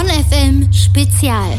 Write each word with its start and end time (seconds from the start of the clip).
Bonn 0.00 0.08
FM 0.08 0.72
Spezial. 0.72 1.52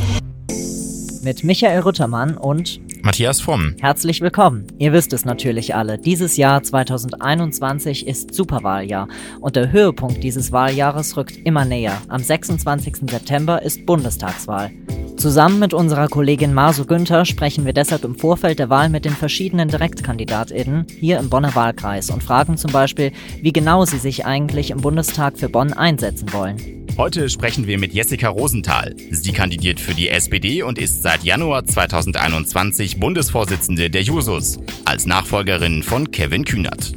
Mit 1.21 1.43
Michael 1.43 1.81
Ruttermann 1.81 2.37
und 2.37 2.81
Matthias 3.03 3.39
Fromm. 3.39 3.75
Herzlich 3.79 4.19
willkommen. 4.19 4.65
Ihr 4.79 4.93
wisst 4.93 5.13
es 5.13 5.25
natürlich 5.25 5.75
alle. 5.75 5.99
Dieses 5.99 6.37
Jahr 6.37 6.63
2021 6.63 8.07
ist 8.07 8.33
Superwahljahr 8.33 9.07
und 9.41 9.55
der 9.55 9.71
Höhepunkt 9.71 10.23
dieses 10.23 10.51
Wahljahres 10.51 11.17
rückt 11.17 11.37
immer 11.37 11.65
näher. 11.65 12.01
Am 12.07 12.23
26. 12.23 13.11
September 13.11 13.61
ist 13.61 13.85
Bundestagswahl. 13.85 14.71
Zusammen 15.17 15.59
mit 15.59 15.75
unserer 15.75 16.07
Kollegin 16.07 16.55
Masu 16.55 16.85
Günther 16.85 17.25
sprechen 17.25 17.65
wir 17.65 17.73
deshalb 17.73 18.03
im 18.05 18.17
Vorfeld 18.17 18.57
der 18.57 18.71
Wahl 18.71 18.89
mit 18.89 19.05
den 19.05 19.13
verschiedenen 19.13 19.69
DirektkandidatInnen 19.69 20.87
hier 20.89 21.19
im 21.19 21.29
Bonner 21.29 21.53
Wahlkreis 21.53 22.09
und 22.09 22.23
fragen 22.23 22.57
zum 22.57 22.71
Beispiel, 22.71 23.11
wie 23.39 23.53
genau 23.53 23.85
sie 23.85 23.99
sich 23.99 24.25
eigentlich 24.25 24.71
im 24.71 24.81
Bundestag 24.81 25.37
für 25.37 25.47
Bonn 25.49 25.73
einsetzen 25.73 26.33
wollen. 26.33 26.80
Heute 26.97 27.29
sprechen 27.29 27.67
wir 27.67 27.79
mit 27.79 27.93
Jessica 27.93 28.29
Rosenthal. 28.29 28.95
Sie 29.11 29.31
kandidiert 29.31 29.79
für 29.79 29.93
die 29.93 30.09
SPD 30.09 30.61
und 30.61 30.77
ist 30.77 31.01
seit 31.01 31.23
Januar 31.23 31.65
2021 31.65 32.99
Bundesvorsitzende 32.99 33.89
der 33.89 34.01
Jusos 34.01 34.59
als 34.85 35.05
Nachfolgerin 35.05 35.83
von 35.83 36.11
Kevin 36.11 36.43
Kühnert. 36.45 36.91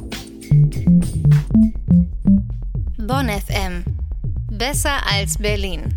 Bonn 2.97 3.29
FM. 3.29 3.83
Besser 4.51 4.95
als 5.11 5.37
Berlin. 5.37 5.93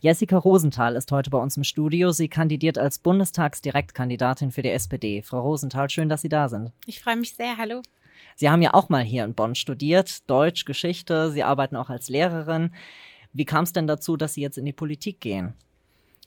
Jessica 0.00 0.38
Rosenthal 0.38 0.96
ist 0.96 1.12
heute 1.12 1.30
bei 1.30 1.38
uns 1.38 1.56
im 1.56 1.64
Studio. 1.64 2.10
Sie 2.10 2.28
kandidiert 2.28 2.78
als 2.78 2.98
Bundestagsdirektkandidatin 2.98 4.50
für 4.50 4.62
die 4.62 4.70
SPD. 4.70 5.22
Frau 5.22 5.40
Rosenthal, 5.42 5.90
schön, 5.90 6.08
dass 6.08 6.22
Sie 6.22 6.30
da 6.30 6.48
sind. 6.48 6.72
Ich 6.86 7.00
freue 7.00 7.16
mich 7.16 7.34
sehr. 7.34 7.58
Hallo. 7.58 7.82
Sie 8.40 8.48
haben 8.48 8.62
ja 8.62 8.72
auch 8.72 8.88
mal 8.88 9.02
hier 9.02 9.24
in 9.24 9.34
Bonn 9.34 9.54
studiert, 9.54 10.26
Deutsch, 10.30 10.64
Geschichte. 10.64 11.30
Sie 11.30 11.42
arbeiten 11.42 11.76
auch 11.76 11.90
als 11.90 12.08
Lehrerin. 12.08 12.70
Wie 13.34 13.44
kam 13.44 13.64
es 13.64 13.74
denn 13.74 13.86
dazu, 13.86 14.16
dass 14.16 14.32
Sie 14.32 14.40
jetzt 14.40 14.56
in 14.56 14.64
die 14.64 14.72
Politik 14.72 15.20
gehen? 15.20 15.52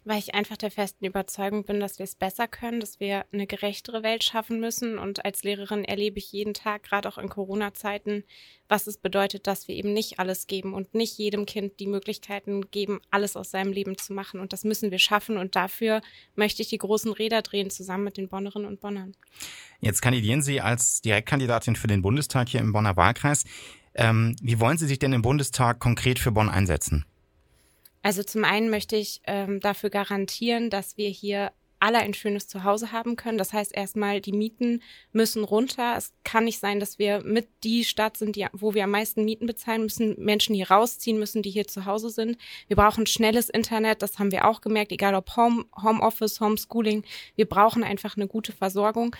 Weil 0.05 0.19
ich 0.19 0.35
einfach 0.35 0.57
der 0.57 0.71
festen 0.71 1.05
Überzeugung 1.05 1.63
bin, 1.63 1.79
dass 1.79 1.99
wir 1.99 2.03
es 2.03 2.15
besser 2.15 2.47
können, 2.47 2.79
dass 2.79 2.99
wir 2.99 3.25
eine 3.31 3.47
gerechtere 3.47 4.03
Welt 4.03 4.23
schaffen 4.23 4.59
müssen. 4.59 4.97
Und 4.97 5.23
als 5.25 5.43
Lehrerin 5.43 5.85
erlebe 5.85 6.19
ich 6.19 6.31
jeden 6.31 6.53
Tag, 6.53 6.83
gerade 6.83 7.07
auch 7.07 7.17
in 7.17 7.29
Corona-Zeiten, 7.29 8.23
was 8.67 8.87
es 8.87 8.97
bedeutet, 8.97 9.47
dass 9.47 9.67
wir 9.67 9.75
eben 9.75 9.93
nicht 9.93 10.19
alles 10.19 10.47
geben 10.47 10.73
und 10.73 10.93
nicht 10.93 11.17
jedem 11.17 11.45
Kind 11.45 11.79
die 11.79 11.87
Möglichkeiten 11.87 12.69
geben, 12.69 12.99
alles 13.11 13.35
aus 13.35 13.51
seinem 13.51 13.71
Leben 13.71 13.97
zu 13.97 14.13
machen. 14.13 14.39
Und 14.39 14.53
das 14.53 14.63
müssen 14.63 14.91
wir 14.91 14.99
schaffen. 14.99 15.37
Und 15.37 15.55
dafür 15.55 16.01
möchte 16.35 16.61
ich 16.61 16.69
die 16.69 16.77
großen 16.77 17.11
Räder 17.11 17.41
drehen, 17.41 17.69
zusammen 17.69 18.03
mit 18.03 18.17
den 18.17 18.27
Bonnerinnen 18.27 18.67
und 18.67 18.81
Bonnern. 18.81 19.13
Jetzt 19.79 20.01
kandidieren 20.01 20.41
Sie 20.41 20.61
als 20.61 21.01
Direktkandidatin 21.01 21.75
für 21.75 21.87
den 21.87 22.01
Bundestag 22.01 22.49
hier 22.49 22.59
im 22.59 22.73
Bonner 22.73 22.97
Wahlkreis. 22.97 23.43
Ähm, 23.95 24.35
wie 24.41 24.59
wollen 24.59 24.77
Sie 24.77 24.87
sich 24.87 24.99
denn 24.99 25.13
im 25.13 25.21
Bundestag 25.21 25.79
konkret 25.79 26.19
für 26.19 26.31
Bonn 26.31 26.49
einsetzen? 26.49 27.05
Also 28.03 28.21
zum 28.21 28.43
einen 28.43 28.69
möchte 28.69 28.95
ich 28.95 29.21
ähm, 29.25 29.59
dafür 29.59 29.89
garantieren, 29.89 30.69
dass 30.69 30.97
wir 30.97 31.09
hier 31.09 31.51
alle 31.83 31.99
ein 31.99 32.13
schönes 32.13 32.47
Zuhause 32.47 32.93
haben 32.93 33.17
können. 33.17 33.37
Das 33.37 33.51
heißt 33.51 33.75
erstmal, 33.75 34.21
die 34.21 34.31
Mieten 34.31 34.81
müssen 35.11 35.43
runter. 35.43 35.95
Es 35.97 36.13
kann 36.23 36.45
nicht 36.45 36.59
sein, 36.59 36.79
dass 36.79 36.97
wir 36.97 37.21
mit 37.23 37.49
die 37.65 37.83
Stadt 37.83 38.15
sind, 38.15 38.37
die, 38.37 38.45
wo 38.53 38.73
wir 38.73 38.85
am 38.85 38.91
meisten 38.91 39.25
Mieten 39.25 39.47
bezahlen 39.47 39.83
müssen, 39.83 40.15
Menschen 40.17 40.55
hier 40.55 40.71
rausziehen 40.71 41.19
müssen, 41.19 41.41
die 41.41 41.49
hier 41.49 41.67
zu 41.67 41.85
Hause 41.85 42.09
sind. 42.09 42.37
Wir 42.67 42.77
brauchen 42.77 43.05
schnelles 43.05 43.49
Internet, 43.49 44.01
das 44.01 44.17
haben 44.17 44.31
wir 44.31 44.47
auch 44.47 44.61
gemerkt, 44.61 44.93
egal 44.93 45.13
ob 45.13 45.35
Home, 45.35 45.65
Homeoffice, 45.81 46.39
Homeschooling. 46.39 47.03
Wir 47.35 47.49
brauchen 47.49 47.83
einfach 47.83 48.15
eine 48.15 48.27
gute 48.27 48.53
Versorgung. 48.53 49.13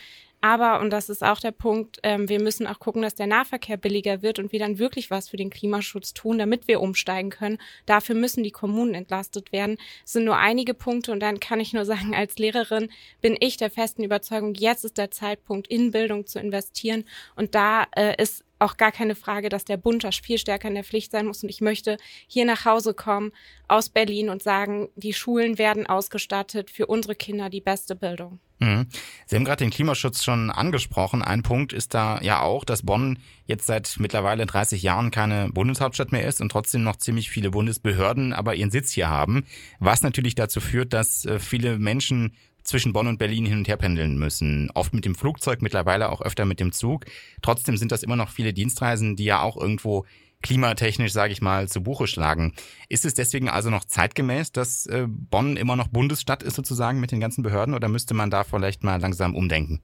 Aber, 0.44 0.82
und 0.82 0.90
das 0.90 1.08
ist 1.08 1.24
auch 1.24 1.40
der 1.40 1.54
Punkt, 1.54 2.00
ähm, 2.04 2.28
wir 2.28 2.42
müssen 2.42 2.68
auch 2.68 2.78
gucken, 2.78 3.02
dass 3.02 3.16
der 3.16 3.28
Nahverkehr 3.28 3.78
billiger 3.78 4.22
wird 4.22 4.40
und 4.40 4.52
wir 4.52 4.60
dann 4.60 4.78
wirklich 4.78 5.10
was 5.10 5.30
für 5.30 5.38
den 5.38 5.50
Klimaschutz 5.50 6.14
tun, 6.14 6.38
damit 6.38 6.68
wir 6.68 6.82
umsteigen 6.82 7.30
können. 7.30 7.60
Dafür 7.86 8.14
müssen 8.14 8.44
die 8.44 8.52
Kommunen 8.52 8.94
entlastet 8.94 9.54
werden. 9.54 9.78
Es 10.04 10.12
sind 10.12 10.26
nur 10.26 10.36
einige 10.36 10.74
Punkte 10.74 11.14
und 11.14 11.22
dann 11.22 11.40
kann 11.40 11.62
ich 11.62 11.72
nur 11.72 11.86
sagen, 11.86 12.14
als 12.14 12.40
Lehrerin 12.40 12.90
bin 13.22 13.38
ich 13.40 13.56
der 13.56 13.72
festen 13.72 14.04
Überzeugung, 14.04 14.54
jetzt 14.56 14.84
ist 14.84 14.98
der 14.98 15.12
Zeitpunkt, 15.12 15.70
in 15.70 15.92
Bildung 15.92 16.28
zu 16.28 16.40
investieren. 16.40 17.06
Und 17.38 17.56
da 17.56 17.88
äh, 17.96 18.22
ist 18.22 18.44
auch 18.60 18.76
gar 18.76 18.92
keine 18.92 19.16
Frage, 19.16 19.48
dass 19.48 19.64
der 19.64 19.78
Bund 19.78 20.04
da 20.04 20.12
viel 20.12 20.38
stärker 20.38 20.68
in 20.68 20.76
der 20.76 20.84
Pflicht 20.84 21.14
sein 21.14 21.26
muss. 21.26 21.42
Und 21.44 21.50
ich 21.50 21.62
möchte 21.62 21.96
hier 22.28 22.44
nach 22.44 22.66
Hause 22.66 22.94
kommen 22.94 23.32
aus 23.70 23.88
Berlin 23.88 24.30
und 24.30 24.44
sagen, 24.44 24.90
die 24.98 25.14
Schulen 25.14 25.58
werden 25.58 25.88
ausgestattet 25.88 26.70
für 26.70 26.88
unsere 26.88 27.16
Kinder 27.16 27.50
die 27.50 27.62
beste 27.62 27.96
Bildung. 27.96 28.40
Mhm. 28.64 28.88
Sie 29.26 29.36
haben 29.36 29.44
gerade 29.46 29.64
den 29.64 29.72
Klimaschutz 29.72 30.24
schon 30.24 30.50
angesprochen. 30.50 31.22
Ein 31.22 31.44
Punkt 31.44 31.74
ist 31.74 31.94
da 31.94 32.20
ja 32.22 32.42
auch, 32.42 32.64
dass 32.64 32.84
Bonn 32.84 33.20
jetzt 33.46 33.66
seit 33.66 33.96
mittlerweile 34.00 34.46
30 34.46 34.82
Jahren 34.82 35.12
keine 35.12 35.50
Bundeshauptstadt 35.50 36.12
mehr 36.12 36.26
ist 36.26 36.40
und 36.40 36.50
trotzdem 36.50 36.84
noch 36.84 36.96
ziemlich 36.96 37.30
viele 37.30 37.52
Bundesbehörden 37.52 38.32
aber 38.32 38.56
ihren 38.56 38.72
Sitz 38.72 38.92
hier 38.92 39.10
haben, 39.10 39.46
was 39.80 40.02
natürlich 40.02 40.36
dazu 40.36 40.62
führt, 40.62 40.94
dass 40.94 41.26
äh, 41.26 41.40
viele 41.40 41.78
Menschen 41.78 42.34
zwischen 42.64 42.94
Bonn 42.94 43.08
und 43.08 43.18
Berlin 43.18 43.46
hin 43.46 43.58
und 43.58 43.68
her 43.68 43.76
pendeln 43.76 44.18
müssen. 44.18 44.72
Oft 44.74 44.94
mit 44.94 45.04
dem 45.04 45.16
Flugzeug, 45.16 45.62
mittlerweile 45.62 46.10
auch 46.10 46.22
öfter 46.22 46.46
mit 46.46 46.62
dem 46.62 46.72
Zug. 46.72 47.06
Trotzdem 47.42 47.76
sind 47.76 47.92
das 47.92 48.04
immer 48.04 48.16
noch 48.16 48.30
viele 48.30 48.54
Dienstreisen, 48.54 49.18
die 49.18 49.26
ja 49.26 49.42
auch 49.42 49.58
irgendwo 49.58 50.06
klimatechnisch, 50.44 51.12
sage 51.12 51.34
ich 51.34 51.42
mal, 51.42 51.68
zu 51.68 51.82
Buche 51.82 52.06
schlagen. 52.06 52.54
Ist 52.90 53.06
es 53.06 53.16
deswegen 53.16 53.50
also 53.50 53.72
noch 53.72 53.86
zeitgemäß, 53.86 54.52
dass 54.52 54.86
äh, 54.86 55.08
Bonn 55.08 55.58
immer 55.58 55.76
noch 55.76 55.88
Bundesstadt 55.88 56.44
ist 56.44 56.56
sozusagen 56.56 57.00
mit 57.00 57.12
den 57.12 57.20
ganzen 57.20 57.42
Behörden 57.42 57.74
oder 57.74 57.88
müsste 57.88 58.14
man 58.14 58.30
da 58.30 58.44
vielleicht 58.44 58.84
mal 58.84 59.02
langsam 59.02 59.34
umdenken? 59.34 59.82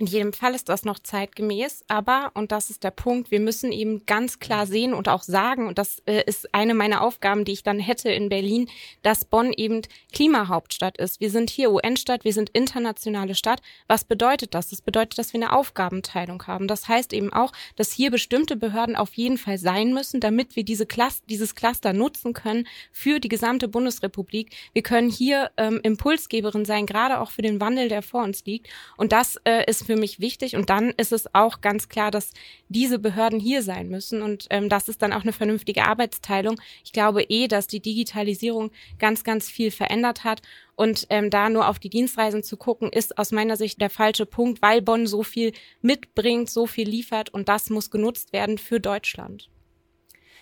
In 0.00 0.06
jedem 0.06 0.32
Fall 0.32 0.54
ist 0.54 0.68
das 0.68 0.84
noch 0.84 1.00
zeitgemäß, 1.00 1.84
aber, 1.88 2.30
und 2.34 2.52
das 2.52 2.70
ist 2.70 2.84
der 2.84 2.92
Punkt, 2.92 3.32
wir 3.32 3.40
müssen 3.40 3.72
eben 3.72 4.06
ganz 4.06 4.38
klar 4.38 4.64
sehen 4.64 4.94
und 4.94 5.08
auch 5.08 5.24
sagen, 5.24 5.66
und 5.66 5.76
das 5.76 6.00
äh, 6.06 6.22
ist 6.24 6.54
eine 6.54 6.74
meiner 6.74 7.02
Aufgaben, 7.02 7.44
die 7.44 7.50
ich 7.50 7.64
dann 7.64 7.80
hätte 7.80 8.08
in 8.08 8.28
Berlin, 8.28 8.68
dass 9.02 9.24
Bonn 9.24 9.52
eben 9.52 9.82
Klimahauptstadt 10.12 10.98
ist. 10.98 11.18
Wir 11.18 11.32
sind 11.32 11.50
hier 11.50 11.72
UN-Stadt, 11.72 12.24
wir 12.24 12.32
sind 12.32 12.50
internationale 12.50 13.34
Stadt. 13.34 13.60
Was 13.88 14.04
bedeutet 14.04 14.54
das? 14.54 14.70
Das 14.70 14.82
bedeutet, 14.82 15.18
dass 15.18 15.32
wir 15.32 15.42
eine 15.42 15.52
Aufgabenteilung 15.52 16.46
haben. 16.46 16.68
Das 16.68 16.86
heißt 16.86 17.12
eben 17.12 17.32
auch, 17.32 17.50
dass 17.74 17.90
hier 17.90 18.12
bestimmte 18.12 18.54
Behörden 18.54 18.94
auf 18.94 19.14
jeden 19.14 19.36
Fall 19.36 19.58
sein 19.58 19.92
müssen, 19.92 20.20
damit 20.20 20.54
wir 20.54 20.62
diese 20.62 20.86
Cluster, 20.86 21.24
dieses 21.28 21.56
Cluster 21.56 21.92
nutzen 21.92 22.34
können 22.34 22.68
für 22.92 23.18
die 23.18 23.28
gesamte 23.28 23.66
Bundesrepublik. 23.66 24.54
Wir 24.74 24.82
können 24.82 25.10
hier 25.10 25.50
ähm, 25.56 25.80
Impulsgeberin 25.82 26.64
sein, 26.64 26.86
gerade 26.86 27.18
auch 27.18 27.32
für 27.32 27.42
den 27.42 27.60
Wandel, 27.60 27.88
der 27.88 28.02
vor 28.02 28.22
uns 28.22 28.44
liegt. 28.44 28.68
Und 28.96 29.10
das 29.10 29.40
äh, 29.44 29.68
ist 29.68 29.87
für 29.88 29.96
mich 29.96 30.20
wichtig. 30.20 30.54
Und 30.54 30.68
dann 30.68 30.90
ist 30.90 31.12
es 31.12 31.34
auch 31.34 31.62
ganz 31.62 31.88
klar, 31.88 32.10
dass 32.10 32.32
diese 32.68 32.98
Behörden 32.98 33.40
hier 33.40 33.62
sein 33.62 33.88
müssen. 33.88 34.20
Und 34.20 34.46
ähm, 34.50 34.68
das 34.68 34.86
ist 34.90 35.00
dann 35.00 35.14
auch 35.14 35.22
eine 35.22 35.32
vernünftige 35.32 35.84
Arbeitsteilung. 35.84 36.60
Ich 36.84 36.92
glaube 36.92 37.22
eh, 37.22 37.48
dass 37.48 37.68
die 37.68 37.80
Digitalisierung 37.80 38.70
ganz, 38.98 39.24
ganz 39.24 39.48
viel 39.48 39.70
verändert 39.70 40.24
hat. 40.24 40.42
Und 40.76 41.06
ähm, 41.08 41.30
da 41.30 41.48
nur 41.48 41.68
auf 41.68 41.78
die 41.78 41.88
Dienstreisen 41.88 42.42
zu 42.42 42.58
gucken, 42.58 42.92
ist 42.92 43.16
aus 43.16 43.32
meiner 43.32 43.56
Sicht 43.56 43.80
der 43.80 43.88
falsche 43.88 44.26
Punkt, 44.26 44.60
weil 44.60 44.82
Bonn 44.82 45.06
so 45.06 45.22
viel 45.22 45.52
mitbringt, 45.80 46.50
so 46.50 46.66
viel 46.66 46.86
liefert 46.86 47.32
und 47.32 47.48
das 47.48 47.70
muss 47.70 47.90
genutzt 47.90 48.34
werden 48.34 48.58
für 48.58 48.80
Deutschland. 48.80 49.48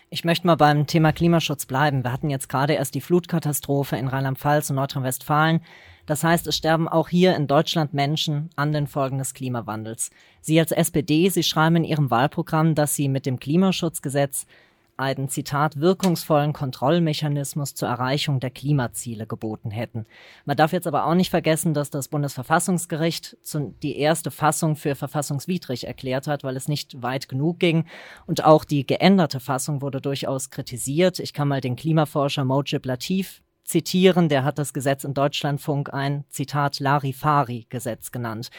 Ich 0.09 0.25
möchte 0.25 0.47
mal 0.47 0.55
beim 0.55 0.87
Thema 0.87 1.11
Klimaschutz 1.12 1.67
bleiben. 1.67 2.05
Wir 2.05 2.12
hatten 2.12 2.31
jetzt 2.31 2.49
gerade 2.49 2.75
erst 2.75 2.94
die 2.94 3.00
Flutkatastrophe 3.00 3.97
in 3.97 4.06
Rheinland-Pfalz 4.06 4.71
und 4.71 4.77
Nordrhein-Westfalen. 4.77 5.61
Das 6.06 6.22
heißt, 6.22 6.47
es 6.47 6.56
sterben 6.56 6.87
auch 6.87 7.09
hier 7.09 7.34
in 7.34 7.49
Deutschland 7.49 7.93
Menschen 7.93 8.50
an 8.55 8.72
den 8.72 8.87
Folgen 8.87 9.19
des 9.19 9.34
Klimawandels. 9.34 10.11
Sie 10.41 10.61
als 10.61 10.71
SPD, 10.71 11.28
Sie 11.28 11.43
schreiben 11.43 11.77
in 11.77 11.84
Ihrem 11.84 12.12
Wahlprogramm, 12.12 12.77
dass 12.77 12.94
Sie 12.94 13.09
mit 13.09 13.27
dem 13.27 13.41
Klimaschutzgesetz 13.41 14.47
einen 14.96 15.28
Zitat 15.28 15.80
wirkungsvollen 15.80 16.52
Kontrollmechanismus 16.52 17.74
zur 17.74 17.88
Erreichung 17.88 18.40
der 18.40 18.50
Klimaziele 18.50 19.26
geboten 19.26 19.70
hätten. 19.70 20.06
Man 20.44 20.56
darf 20.56 20.72
jetzt 20.72 20.86
aber 20.86 21.06
auch 21.06 21.14
nicht 21.14 21.30
vergessen, 21.30 21.74
dass 21.74 21.90
das 21.90 22.08
Bundesverfassungsgericht 22.08 23.36
die 23.82 23.98
erste 23.98 24.30
Fassung 24.30 24.76
für 24.76 24.94
verfassungswidrig 24.94 25.86
erklärt 25.86 26.26
hat, 26.26 26.44
weil 26.44 26.56
es 26.56 26.68
nicht 26.68 27.02
weit 27.02 27.28
genug 27.28 27.58
ging. 27.58 27.84
Und 28.26 28.44
auch 28.44 28.64
die 28.64 28.86
geänderte 28.86 29.40
Fassung 29.40 29.82
wurde 29.82 30.00
durchaus 30.00 30.50
kritisiert. 30.50 31.19
Ich 31.19 31.32
kann 31.32 31.49
mal 31.49 31.60
den 31.60 31.76
Klimaforscher 31.76 32.44
Mojib 32.44 32.87
Latif 32.87 33.42
zitieren. 33.64 34.28
Der 34.28 34.44
hat 34.44 34.58
das 34.58 34.72
Gesetz 34.72 35.04
in 35.04 35.14
Deutschlandfunk 35.14 35.92
ein 35.92 36.25
Zitat 36.28 36.81
Larifari-Gesetz 36.81 38.12
genannt. 38.12 38.50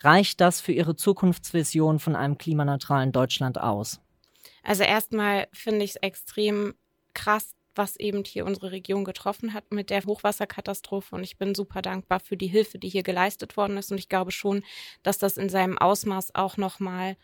Reicht 0.00 0.40
das 0.40 0.60
für 0.60 0.72
Ihre 0.72 0.96
Zukunftsvision 0.96 1.98
von 1.98 2.16
einem 2.16 2.38
klimaneutralen 2.38 3.12
Deutschland 3.12 3.60
aus? 3.60 4.00
Also 4.62 4.84
erstmal 4.84 5.48
finde 5.52 5.84
ich 5.84 5.92
es 5.92 5.96
extrem 5.96 6.74
krass, 7.14 7.52
was 7.74 7.96
eben 7.96 8.24
hier 8.24 8.44
unsere 8.44 8.70
Region 8.70 9.04
getroffen 9.04 9.54
hat 9.54 9.72
mit 9.72 9.90
der 9.90 10.04
Hochwasserkatastrophe. 10.04 11.14
Und 11.14 11.24
ich 11.24 11.38
bin 11.38 11.54
super 11.54 11.82
dankbar 11.82 12.20
für 12.20 12.36
die 12.36 12.46
Hilfe, 12.46 12.78
die 12.78 12.88
hier 12.88 13.02
geleistet 13.02 13.56
worden 13.56 13.76
ist. 13.78 13.90
Und 13.90 13.98
ich 13.98 14.08
glaube 14.08 14.30
schon, 14.30 14.62
dass 15.02 15.18
das 15.18 15.36
in 15.36 15.48
seinem 15.48 15.78
Ausmaß 15.78 16.34
auch 16.34 16.56
nochmal 16.56 17.16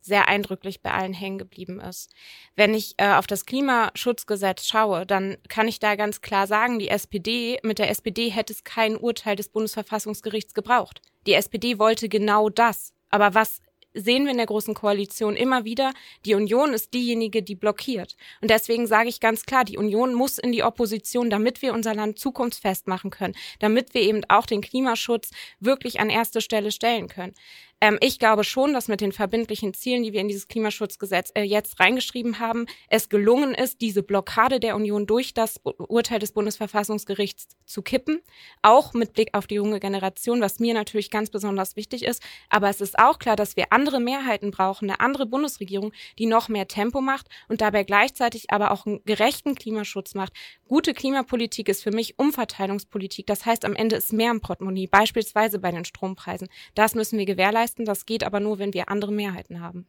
sehr 0.00 0.28
eindrücklich 0.28 0.80
bei 0.80 0.92
allen 0.92 1.12
hängen 1.12 1.38
geblieben 1.38 1.80
ist. 1.80 2.12
Wenn 2.54 2.72
ich 2.72 2.94
äh, 2.98 3.14
auf 3.14 3.26
das 3.26 3.46
Klimaschutzgesetz 3.46 4.66
schaue, 4.66 5.04
dann 5.04 5.36
kann 5.48 5.68
ich 5.68 5.80
da 5.80 5.96
ganz 5.96 6.20
klar 6.20 6.46
sagen, 6.46 6.78
die 6.78 6.88
SPD, 6.88 7.58
mit 7.62 7.78
der 7.78 7.90
SPD 7.90 8.30
hätte 8.30 8.52
es 8.52 8.64
kein 8.64 8.96
Urteil 8.96 9.34
des 9.36 9.48
Bundesverfassungsgerichts 9.48 10.54
gebraucht. 10.54 11.02
Die 11.26 11.34
SPD 11.34 11.78
wollte 11.78 12.08
genau 12.08 12.48
das. 12.48 12.94
Aber 13.10 13.34
was 13.34 13.60
sehen 13.94 14.24
wir 14.24 14.32
in 14.32 14.36
der 14.36 14.46
Großen 14.46 14.74
Koalition 14.74 15.36
immer 15.36 15.64
wieder, 15.64 15.92
die 16.24 16.34
Union 16.34 16.72
ist 16.72 16.94
diejenige, 16.94 17.42
die 17.42 17.54
blockiert. 17.54 18.16
Und 18.40 18.50
deswegen 18.50 18.86
sage 18.86 19.08
ich 19.08 19.20
ganz 19.20 19.44
klar, 19.44 19.64
die 19.64 19.78
Union 19.78 20.14
muss 20.14 20.38
in 20.38 20.52
die 20.52 20.62
Opposition, 20.62 21.30
damit 21.30 21.62
wir 21.62 21.72
unser 21.72 21.94
Land 21.94 22.18
zukunftsfest 22.18 22.86
machen 22.86 23.10
können, 23.10 23.34
damit 23.60 23.94
wir 23.94 24.02
eben 24.02 24.22
auch 24.28 24.46
den 24.46 24.60
Klimaschutz 24.60 25.30
wirklich 25.60 26.00
an 26.00 26.10
erste 26.10 26.40
Stelle 26.40 26.72
stellen 26.72 27.08
können. 27.08 27.34
Ähm, 27.80 27.98
ich 28.00 28.18
glaube 28.18 28.42
schon, 28.42 28.72
dass 28.72 28.88
mit 28.88 29.00
den 29.00 29.12
verbindlichen 29.12 29.72
Zielen, 29.72 30.02
die 30.02 30.12
wir 30.12 30.20
in 30.20 30.28
dieses 30.28 30.48
Klimaschutzgesetz 30.48 31.30
äh, 31.34 31.42
jetzt 31.42 31.78
reingeschrieben 31.78 32.40
haben, 32.40 32.66
es 32.88 33.08
gelungen 33.08 33.54
ist, 33.54 33.80
diese 33.80 34.02
Blockade 34.02 34.58
der 34.58 34.74
Union 34.74 35.06
durch 35.06 35.32
das 35.32 35.60
Urteil 35.62 36.18
des 36.18 36.32
Bundesverfassungsgerichts 36.32 37.48
zu 37.66 37.82
kippen. 37.82 38.20
Auch 38.62 38.94
mit 38.94 39.12
Blick 39.12 39.30
auf 39.32 39.46
die 39.46 39.56
junge 39.56 39.78
Generation, 39.78 40.40
was 40.40 40.58
mir 40.58 40.74
natürlich 40.74 41.10
ganz 41.10 41.30
besonders 41.30 41.76
wichtig 41.76 42.04
ist. 42.04 42.22
Aber 42.48 42.68
es 42.68 42.80
ist 42.80 42.98
auch 42.98 43.18
klar, 43.18 43.36
dass 43.36 43.56
wir 43.56 43.72
andere 43.72 44.00
Mehrheiten 44.00 44.50
brauchen, 44.50 44.90
eine 44.90 45.00
andere 45.00 45.26
Bundesregierung, 45.26 45.92
die 46.18 46.26
noch 46.26 46.48
mehr 46.48 46.66
Tempo 46.66 47.00
macht 47.00 47.28
und 47.48 47.60
dabei 47.60 47.84
gleichzeitig 47.84 48.50
aber 48.50 48.72
auch 48.72 48.86
einen 48.86 49.04
gerechten 49.04 49.54
Klimaschutz 49.54 50.14
macht. 50.14 50.32
Gute 50.66 50.94
Klimapolitik 50.94 51.68
ist 51.68 51.82
für 51.82 51.92
mich 51.92 52.18
Umverteilungspolitik. 52.18 53.26
Das 53.26 53.46
heißt, 53.46 53.64
am 53.64 53.76
Ende 53.76 53.96
ist 53.96 54.12
mehr 54.12 54.32
im 54.32 54.40
Portemonnaie, 54.40 54.88
beispielsweise 54.88 55.60
bei 55.60 55.70
den 55.70 55.84
Strompreisen. 55.84 56.48
Das 56.74 56.94
müssen 56.94 57.18
wir 57.18 57.24
gewährleisten 57.24 57.67
leisten. 57.68 57.84
Das 57.84 58.06
geht 58.06 58.24
aber 58.24 58.40
nur, 58.40 58.58
wenn 58.58 58.74
wir 58.74 58.88
andere 58.88 59.12
Mehrheiten 59.12 59.60
haben. 59.60 59.86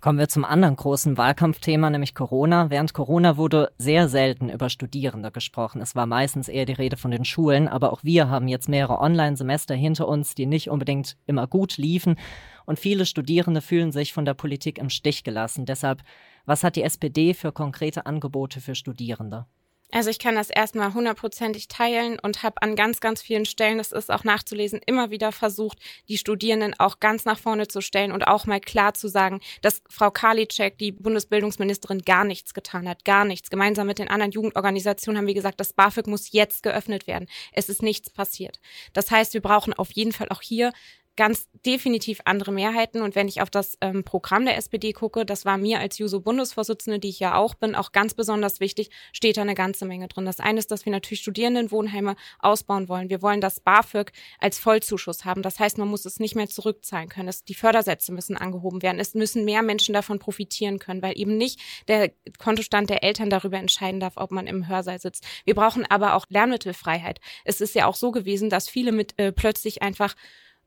Kommen 0.00 0.18
wir 0.18 0.28
zum 0.28 0.44
anderen 0.44 0.76
großen 0.76 1.16
Wahlkampfthema, 1.16 1.90
nämlich 1.90 2.14
Corona. 2.14 2.70
Während 2.70 2.92
Corona 2.92 3.36
wurde 3.36 3.72
sehr 3.78 4.08
selten 4.08 4.48
über 4.48 4.70
Studierende 4.70 5.32
gesprochen. 5.32 5.80
Es 5.80 5.96
war 5.96 6.06
meistens 6.06 6.48
eher 6.48 6.66
die 6.66 6.74
Rede 6.74 6.96
von 6.96 7.10
den 7.10 7.24
Schulen, 7.24 7.66
aber 7.66 7.92
auch 7.92 8.04
wir 8.04 8.28
haben 8.28 8.46
jetzt 8.46 8.68
mehrere 8.68 9.00
Online-Semester 9.00 9.74
hinter 9.74 10.06
uns, 10.06 10.34
die 10.34 10.46
nicht 10.46 10.70
unbedingt 10.70 11.16
immer 11.26 11.46
gut 11.46 11.78
liefen. 11.78 12.16
Und 12.64 12.78
viele 12.78 13.06
Studierende 13.06 13.60
fühlen 13.60 13.90
sich 13.90 14.12
von 14.12 14.24
der 14.24 14.34
Politik 14.34 14.78
im 14.78 14.90
Stich 14.90 15.24
gelassen. 15.24 15.66
Deshalb, 15.66 16.02
was 16.44 16.62
hat 16.62 16.76
die 16.76 16.82
SPD 16.82 17.34
für 17.34 17.50
konkrete 17.50 18.06
Angebote 18.06 18.60
für 18.60 18.74
Studierende? 18.74 19.46
Also 19.92 20.10
ich 20.10 20.18
kann 20.18 20.34
das 20.34 20.50
erstmal 20.50 20.94
hundertprozentig 20.94 21.68
teilen 21.68 22.18
und 22.18 22.42
habe 22.42 22.60
an 22.60 22.74
ganz, 22.74 23.00
ganz 23.00 23.22
vielen 23.22 23.44
Stellen, 23.44 23.78
das 23.78 23.92
ist 23.92 24.10
auch 24.10 24.24
nachzulesen, 24.24 24.80
immer 24.84 25.10
wieder 25.10 25.30
versucht, 25.30 25.78
die 26.08 26.18
Studierenden 26.18 26.74
auch 26.78 26.98
ganz 26.98 27.24
nach 27.24 27.38
vorne 27.38 27.68
zu 27.68 27.80
stellen 27.80 28.10
und 28.10 28.26
auch 28.26 28.46
mal 28.46 28.60
klar 28.60 28.94
zu 28.94 29.06
sagen, 29.06 29.40
dass 29.62 29.82
Frau 29.88 30.10
Karliczek, 30.10 30.76
die 30.78 30.90
Bundesbildungsministerin, 30.90 32.02
gar 32.02 32.24
nichts 32.24 32.52
getan 32.52 32.88
hat, 32.88 33.04
gar 33.04 33.24
nichts. 33.24 33.48
Gemeinsam 33.48 33.86
mit 33.86 34.00
den 34.00 34.08
anderen 34.08 34.32
Jugendorganisationen 34.32 35.18
haben 35.18 35.28
wir 35.28 35.34
gesagt, 35.34 35.60
das 35.60 35.72
BAföG 35.72 36.08
muss 36.08 36.32
jetzt 36.32 36.64
geöffnet 36.64 37.06
werden. 37.06 37.28
Es 37.52 37.68
ist 37.68 37.82
nichts 37.82 38.10
passiert. 38.10 38.58
Das 38.92 39.12
heißt, 39.12 39.34
wir 39.34 39.40
brauchen 39.40 39.72
auf 39.72 39.92
jeden 39.92 40.12
Fall 40.12 40.28
auch 40.30 40.42
hier 40.42 40.72
ganz 41.16 41.48
definitiv 41.64 42.20
andere 42.24 42.52
Mehrheiten. 42.52 43.02
Und 43.02 43.14
wenn 43.14 43.28
ich 43.28 43.40
auf 43.40 43.50
das 43.50 43.76
ähm, 43.80 44.04
Programm 44.04 44.44
der 44.44 44.56
SPD 44.56 44.92
gucke, 44.92 45.26
das 45.26 45.44
war 45.44 45.58
mir 45.58 45.80
als 45.80 45.98
Juso-Bundesvorsitzende, 45.98 46.98
die 46.98 47.08
ich 47.08 47.18
ja 47.18 47.34
auch 47.34 47.54
bin, 47.54 47.74
auch 47.74 47.92
ganz 47.92 48.14
besonders 48.14 48.60
wichtig, 48.60 48.90
steht 49.12 49.36
da 49.36 49.42
eine 49.42 49.54
ganze 49.54 49.86
Menge 49.86 50.08
drin. 50.08 50.26
Das 50.26 50.40
eine 50.40 50.58
ist, 50.58 50.70
dass 50.70 50.84
wir 50.84 50.92
natürlich 50.92 51.20
Studierendenwohnheime 51.20 52.16
ausbauen 52.38 52.88
wollen. 52.88 53.10
Wir 53.10 53.22
wollen 53.22 53.40
das 53.40 53.60
BAföG 53.60 54.12
als 54.38 54.58
Vollzuschuss 54.58 55.24
haben. 55.24 55.42
Das 55.42 55.58
heißt, 55.58 55.78
man 55.78 55.88
muss 55.88 56.04
es 56.04 56.20
nicht 56.20 56.36
mehr 56.36 56.48
zurückzahlen 56.48 57.08
können. 57.08 57.28
Es, 57.28 57.44
die 57.44 57.54
Fördersätze 57.54 58.12
müssen 58.12 58.36
angehoben 58.36 58.82
werden. 58.82 59.00
Es 59.00 59.14
müssen 59.14 59.44
mehr 59.44 59.62
Menschen 59.62 59.94
davon 59.94 60.18
profitieren 60.18 60.78
können, 60.78 61.02
weil 61.02 61.18
eben 61.18 61.36
nicht 61.36 61.60
der 61.88 62.12
Kontostand 62.38 62.90
der 62.90 63.02
Eltern 63.02 63.30
darüber 63.30 63.58
entscheiden 63.58 64.00
darf, 64.00 64.14
ob 64.16 64.30
man 64.30 64.46
im 64.46 64.68
Hörsaal 64.68 65.00
sitzt. 65.00 65.24
Wir 65.44 65.54
brauchen 65.54 65.86
aber 65.86 66.14
auch 66.14 66.26
Lernmittelfreiheit. 66.28 67.20
Es 67.44 67.60
ist 67.60 67.74
ja 67.74 67.86
auch 67.86 67.96
so 67.96 68.10
gewesen, 68.10 68.50
dass 68.50 68.68
viele 68.68 68.92
mit 68.92 69.18
äh, 69.18 69.32
plötzlich 69.32 69.82
einfach 69.82 70.14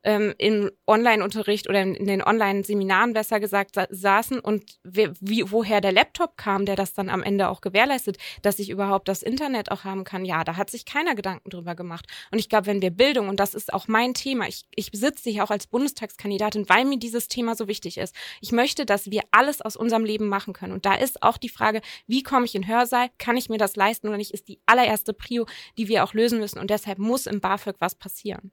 ähm, 0.02 0.34
im 0.38 0.70
Online-Unterricht 0.86 1.68
oder 1.68 1.82
in, 1.82 2.06
den 2.06 2.22
Online-Seminaren 2.22 3.12
besser 3.12 3.40
gesagt 3.40 3.74
sa 3.74 3.86
saßen 3.90 4.40
und 4.40 4.78
wie, 4.82 5.10
wie, 5.20 5.50
woher 5.50 5.80
der 5.80 5.92
Laptop 5.92 6.36
kam, 6.36 6.64
der 6.64 6.76
das 6.76 6.94
dann 6.94 7.08
am 7.08 7.22
Ende 7.22 7.48
auch 7.48 7.60
gewährleistet, 7.60 8.18
dass 8.42 8.58
ich 8.58 8.70
überhaupt 8.70 9.08
das 9.08 9.22
Internet 9.22 9.70
auch 9.70 9.84
haben 9.84 10.04
kann. 10.04 10.24
Ja, 10.24 10.44
da 10.44 10.56
hat 10.56 10.70
sich 10.70 10.84
keiner 10.84 11.14
Gedanken 11.14 11.50
drüber 11.50 11.74
gemacht. 11.74 12.06
Und 12.30 12.38
ich 12.38 12.48
glaube, 12.48 12.66
wenn 12.66 12.82
wir 12.82 12.90
Bildung, 12.90 13.28
und 13.28 13.40
das 13.40 13.54
ist 13.54 13.72
auch 13.72 13.88
mein 13.88 14.14
Thema, 14.14 14.48
ich, 14.48 14.64
ich 14.74 14.90
sitze 14.92 15.30
hier 15.30 15.44
auch 15.44 15.50
als 15.50 15.66
Bundestagskandidatin, 15.66 16.68
weil 16.68 16.84
mir 16.84 16.98
dieses 16.98 17.28
Thema 17.28 17.54
so 17.54 17.68
wichtig 17.68 17.98
ist. 17.98 18.14
Ich 18.40 18.52
möchte, 18.52 18.86
dass 18.86 19.10
wir 19.10 19.22
alles 19.30 19.60
aus 19.60 19.76
unserem 19.76 20.04
Leben 20.04 20.28
machen 20.28 20.54
können. 20.54 20.72
Und 20.72 20.86
da 20.86 20.94
ist 20.94 21.22
auch 21.22 21.36
die 21.36 21.48
Frage, 21.48 21.80
wie 22.06 22.22
komme 22.22 22.46
ich 22.46 22.54
in 22.54 22.66
Hörsaal? 22.66 23.10
Kann 23.18 23.36
ich 23.36 23.48
mir 23.48 23.58
das 23.58 23.76
leisten 23.76 24.08
oder 24.08 24.16
nicht? 24.16 24.32
Ist 24.32 24.48
die 24.48 24.60
allererste 24.66 25.12
Prio, 25.12 25.46
die 25.76 25.88
wir 25.88 26.04
auch 26.04 26.14
lösen 26.14 26.38
müssen. 26.38 26.58
Und 26.58 26.70
deshalb 26.70 26.98
muss 26.98 27.26
im 27.26 27.40
BAföG 27.40 27.76
was 27.78 27.94
passieren. 27.94 28.52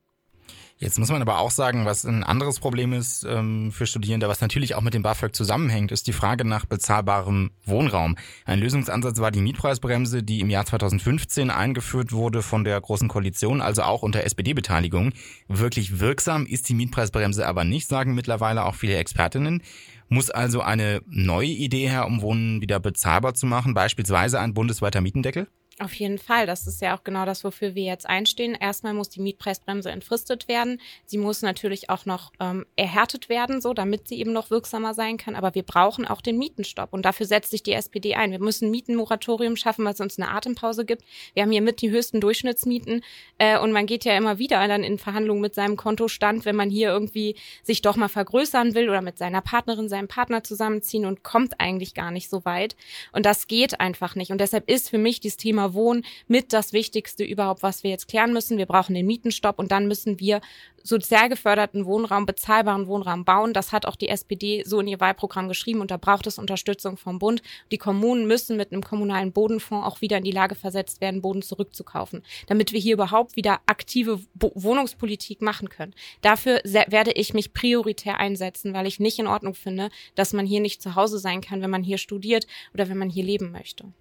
Jetzt 0.79 0.99
muss 0.99 1.09
man 1.09 1.23
aber 1.23 1.39
auch 1.39 1.49
sagen, 1.49 1.85
was 1.85 2.05
ein 2.05 2.23
anderes 2.23 2.59
Problem 2.59 2.93
ist 2.93 3.25
ähm, 3.27 3.71
für 3.71 3.87
Studierende, 3.87 4.29
was 4.29 4.41
natürlich 4.41 4.75
auch 4.75 4.81
mit 4.81 4.93
dem 4.93 5.01
BAföG 5.01 5.35
zusammenhängt, 5.35 5.91
ist 5.91 6.05
die 6.05 6.13
Frage 6.13 6.45
nach 6.45 6.67
bezahlbarem 6.67 7.49
Wohnraum. 7.65 8.15
Ein 8.45 8.59
Lösungsansatz 8.59 9.19
war 9.19 9.31
die 9.31 9.41
Mietpreisbremse, 9.41 10.21
die 10.21 10.39
im 10.39 10.51
Jahr 10.51 10.67
2015 10.67 11.49
eingeführt 11.49 12.11
wurde 12.11 12.43
von 12.43 12.63
der 12.63 12.79
Großen 12.79 13.07
Koalition, 13.07 13.59
also 13.59 13.81
auch 13.81 14.03
unter 14.03 14.23
SPD-Beteiligung. 14.23 15.13
Wirklich 15.47 15.99
wirksam 15.99 16.45
ist 16.45 16.69
die 16.69 16.75
Mietpreisbremse 16.75 17.47
aber 17.47 17.63
nicht, 17.63 17.87
sagen 17.87 18.13
mittlerweile 18.13 18.63
auch 18.63 18.75
viele 18.75 18.97
Expertinnen. 18.97 19.63
Muss 20.09 20.29
also 20.29 20.61
eine 20.61 21.01
neue 21.07 21.47
Idee 21.47 21.89
her, 21.89 22.05
um 22.05 22.21
Wohnen 22.21 22.61
wieder 22.61 22.79
bezahlbar 22.79 23.33
zu 23.33 23.47
machen, 23.47 23.73
beispielsweise 23.73 24.39
ein 24.39 24.53
bundesweiter 24.53 25.01
Mietendeckel? 25.01 25.47
Auf 25.79 25.93
jeden 25.93 26.17
Fall. 26.17 26.47
Das 26.47 26.65
ist 26.65 26.81
ja 26.81 26.97
auch 26.97 27.03
genau 27.03 27.25
das, 27.27 27.43
wofür 27.43 27.75
wir 27.75 27.83
jetzt 27.83 28.09
einstehen. 28.09 28.57
Erstmal 28.59 28.95
muss 28.95 29.09
die 29.09 29.21
Mietpreisbremse 29.21 29.91
entfristet 29.91 30.47
werden. 30.47 30.81
Sie 31.05 31.19
muss 31.19 31.43
natürlich 31.43 31.91
auch 31.91 32.07
noch 32.07 32.31
ähm, 32.39 32.65
erhärtet 32.75 33.29
werden, 33.29 33.61
so 33.61 33.75
damit 33.75 34.07
sie 34.07 34.19
eben 34.19 34.33
noch 34.33 34.49
wirksamer 34.49 34.95
sein 34.95 35.17
kann. 35.17 35.35
Aber 35.35 35.53
wir 35.53 35.61
brauchen 35.61 36.07
auch 36.07 36.21
den 36.21 36.39
Mietenstopp. 36.39 36.93
Und 36.93 37.03
dafür 37.05 37.27
setzt 37.27 37.51
sich 37.51 37.61
die 37.61 37.73
SPD 37.73 38.15
ein. 38.15 38.31
Wir 38.31 38.39
müssen 38.39 38.65
ein 38.65 38.71
Mietenmoratorium 38.71 39.55
schaffen, 39.55 39.85
was 39.85 39.99
uns 39.99 40.17
eine 40.17 40.31
Atempause 40.31 40.83
gibt. 40.83 41.03
Wir 41.35 41.43
haben 41.43 41.51
hier 41.51 41.61
mit 41.61 41.79
die 41.83 41.91
höchsten 41.91 42.21
Durchschnittsmieten. 42.21 43.03
Äh, 43.37 43.59
und 43.59 43.71
man 43.71 43.85
geht 43.85 44.03
ja 44.03 44.17
immer 44.17 44.39
wieder 44.39 44.67
dann 44.67 44.83
in 44.83 44.97
Verhandlungen 44.97 45.41
mit 45.41 45.53
seinem 45.53 45.77
Kontostand, 45.77 46.45
wenn 46.45 46.55
man 46.55 46.71
hier 46.71 46.89
irgendwie 46.89 47.35
sich 47.61 47.83
doch 47.83 47.97
mal 47.97 48.09
vergrößern 48.09 48.73
will 48.73 48.89
oder 48.89 49.03
mit 49.03 49.19
seiner 49.19 49.41
Partnerin, 49.41 49.89
seinem 49.89 50.07
Partner 50.07 50.43
zusammenziehen 50.43 51.05
und 51.05 51.21
kommt 51.21 51.59
eigentlich 51.59 51.93
gar 51.93 52.09
nicht 52.09 52.31
so 52.31 52.45
weit. 52.45 52.75
Und 53.11 53.27
das 53.27 53.45
geht 53.45 53.79
einfach 53.79 54.15
nicht. 54.15 54.31
Und 54.31 54.41
deshalb 54.41 54.67
ist 54.67 54.89
für 54.89 54.97
mich 54.97 55.19
dieses 55.19 55.37
Thema 55.37 55.66
Wohnen 55.73 56.05
mit 56.27 56.53
das 56.53 56.73
Wichtigste 56.73 57.23
überhaupt, 57.23 57.63
was 57.63 57.83
wir 57.83 57.91
jetzt 57.91 58.07
klären 58.07 58.33
müssen. 58.33 58.57
Wir 58.57 58.65
brauchen 58.65 58.95
den 58.95 59.05
Mietenstopp 59.05 59.59
und 59.59 59.71
dann 59.71 59.87
müssen 59.87 60.19
wir 60.19 60.41
sozial 60.87 61.29
geförderten 61.29 61.85
Wohnraum, 61.85 62.25
bezahlbaren 62.25 62.87
Wohnraum 62.87 63.25
bauen. 63.25 63.53
Das 63.53 63.71
hat 63.71 63.85
auch 63.85 63.95
die 63.95 64.09
SPD 64.09 64.63
so 64.65 64.79
in 64.79 64.87
ihr 64.87 64.99
Wahlprogramm 64.99 65.47
geschrieben 65.47 65.81
und 65.81 65.91
da 65.91 65.97
braucht 65.97 66.27
es 66.27 66.37
Unterstützung 66.37 66.97
vom 66.97 67.19
Bund. 67.19 67.41
Die 67.71 67.77
Kommunen 67.77 68.27
müssen 68.27 68.57
mit 68.57 68.71
einem 68.71 68.83
kommunalen 68.83 69.31
Bodenfonds 69.31 69.85
auch 69.85 70.01
wieder 70.01 70.17
in 70.17 70.23
die 70.23 70.31
Lage 70.31 70.55
versetzt 70.55 71.01
werden, 71.01 71.21
Boden 71.21 71.41
zurückzukaufen, 71.41 72.23
damit 72.47 72.71
wir 72.71 72.79
hier 72.79 72.93
überhaupt 72.93 73.35
wieder 73.35 73.59
aktive 73.65 74.21
Wohnungspolitik 74.33 75.41
machen 75.41 75.69
können. 75.69 75.93
Dafür 76.21 76.61
werde 76.63 77.11
ich 77.11 77.33
mich 77.33 77.53
prioritär 77.53 78.17
einsetzen, 78.17 78.73
weil 78.73 78.87
ich 78.87 78.99
nicht 78.99 79.19
in 79.19 79.27
Ordnung 79.27 79.53
finde, 79.53 79.89
dass 80.15 80.33
man 80.33 80.45
hier 80.45 80.61
nicht 80.61 80.81
zu 80.81 80.95
Hause 80.95 81.19
sein 81.19 81.41
kann, 81.41 81.61
wenn 81.61 81.69
man 81.69 81.83
hier 81.83 81.97
studiert 81.97 82.47
oder 82.73 82.89
wenn 82.89 82.97
man 82.97 83.09
hier 83.09 83.23
leben 83.23 83.51
möchte. 83.51 83.91